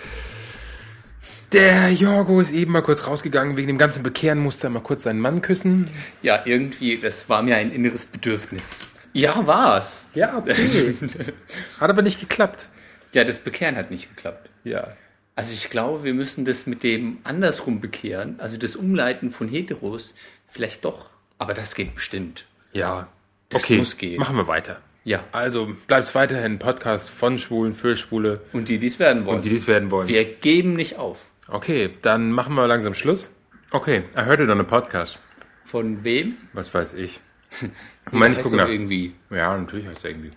Der 1.52 1.90
Jorgo 1.90 2.40
ist 2.40 2.52
eben 2.52 2.72
mal 2.72 2.82
kurz 2.82 3.06
rausgegangen, 3.06 3.56
wegen 3.56 3.68
dem 3.68 3.78
ganzen 3.78 4.02
Bekehren 4.02 4.38
musste 4.38 4.68
er 4.68 4.70
mal 4.70 4.80
kurz 4.80 5.02
seinen 5.02 5.20
Mann 5.20 5.42
küssen. 5.42 5.90
Ja, 6.22 6.42
irgendwie, 6.44 6.96
das 6.98 7.28
war 7.28 7.42
mir 7.42 7.56
ein 7.56 7.72
inneres 7.72 8.06
Bedürfnis. 8.06 8.78
Ja, 9.12 9.46
war's. 9.46 10.06
Ja, 10.14 10.38
okay. 10.38 10.94
hat 11.80 11.90
aber 11.90 12.02
nicht 12.02 12.20
geklappt. 12.20 12.68
Ja, 13.12 13.24
das 13.24 13.38
Bekehren 13.38 13.76
hat 13.76 13.90
nicht 13.90 14.14
geklappt. 14.14 14.48
Ja. 14.62 14.94
Also 15.34 15.52
ich 15.52 15.70
glaube, 15.70 16.04
wir 16.04 16.14
müssen 16.14 16.44
das 16.44 16.66
mit 16.66 16.82
dem 16.84 17.18
andersrum 17.24 17.80
bekehren, 17.80 18.38
also 18.38 18.56
das 18.56 18.76
Umleiten 18.76 19.30
von 19.30 19.48
Heteros, 19.48 20.14
vielleicht 20.48 20.84
doch 20.84 21.10
aber 21.40 21.54
das 21.54 21.74
geht 21.74 21.94
bestimmt. 21.94 22.44
Ja. 22.74 23.08
Das 23.48 23.64
okay, 23.64 23.78
muss 23.78 23.96
gehen. 23.96 24.18
machen 24.20 24.36
wir 24.36 24.46
weiter. 24.46 24.78
Ja. 25.04 25.24
Also 25.32 25.74
bleibt's 25.86 26.14
weiterhin 26.14 26.52
ein 26.52 26.58
Podcast 26.58 27.08
von 27.08 27.38
Schwulen 27.38 27.74
für 27.74 27.96
Schwule 27.96 28.42
Und 28.52 28.68
die, 28.68 28.78
die 28.78 28.88
es 28.88 28.98
werden 28.98 29.24
wollen. 29.24 29.36
und 29.36 29.44
die, 29.46 29.48
die 29.48 29.56
es 29.56 29.66
werden 29.66 29.90
wollen. 29.90 30.06
Wir 30.06 30.24
geben 30.24 30.74
nicht 30.74 30.98
auf. 30.98 31.29
Okay, 31.52 31.90
dann 32.02 32.30
machen 32.30 32.54
wir 32.54 32.66
langsam 32.68 32.94
Schluss. 32.94 33.32
Okay, 33.72 34.04
I 34.16 34.20
heard 34.20 34.38
it 34.40 34.48
on 34.50 34.60
a 34.60 34.62
podcast. 34.62 35.18
Von 35.64 36.04
wem? 36.04 36.36
Was 36.52 36.72
weiß 36.72 36.94
ich. 36.94 37.20
Moment, 38.12 38.32
ich 38.32 38.38
heißt 38.38 38.42
guck 38.50 38.58
doch 38.58 38.66
nach. 38.66 38.68
irgendwie. 38.72 39.14
Ja, 39.30 39.56
natürlich 39.58 39.88
heißt 39.88 40.04
er 40.04 40.10
irgendwie. 40.10 40.30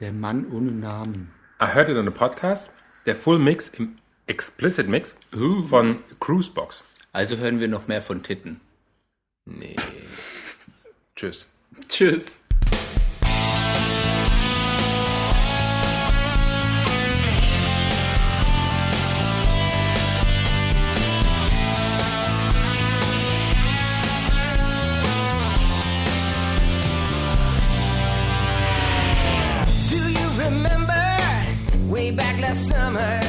Der 0.00 0.12
Mann 0.12 0.50
ohne 0.50 0.72
Namen. 0.72 1.30
I 1.62 1.66
heard 1.66 1.88
it 1.88 1.96
on 1.96 2.08
a 2.08 2.10
podcast. 2.10 2.72
Der 3.06 3.14
Full 3.14 3.38
Mix 3.38 3.68
im 3.78 3.94
Explicit 4.26 4.88
Mix 4.88 5.14
von 5.68 6.00
Cruisebox. 6.18 6.82
Also 7.12 7.36
hören 7.36 7.60
wir 7.60 7.68
noch 7.68 7.86
mehr 7.86 8.02
von 8.02 8.24
Titten. 8.24 8.60
Nee. 9.44 9.76
Tschüss. 11.14 11.46
Tschüss. 11.88 12.42
Last 32.46 32.68
summer 32.68 33.20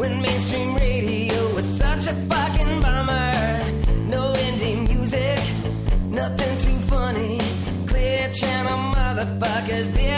when 0.00 0.22
mainstream 0.22 0.74
radio 0.76 1.54
was 1.54 1.66
such 1.66 2.06
a 2.06 2.14
fucking 2.30 2.80
bummer? 2.80 3.32
No 4.14 4.32
indie 4.46 4.78
music, 4.88 5.40
nothing 6.20 6.54
too 6.64 6.78
funny. 6.92 7.38
Clear 7.86 8.30
channel 8.30 8.78
motherfuckers 8.94 9.94
did 9.94 10.17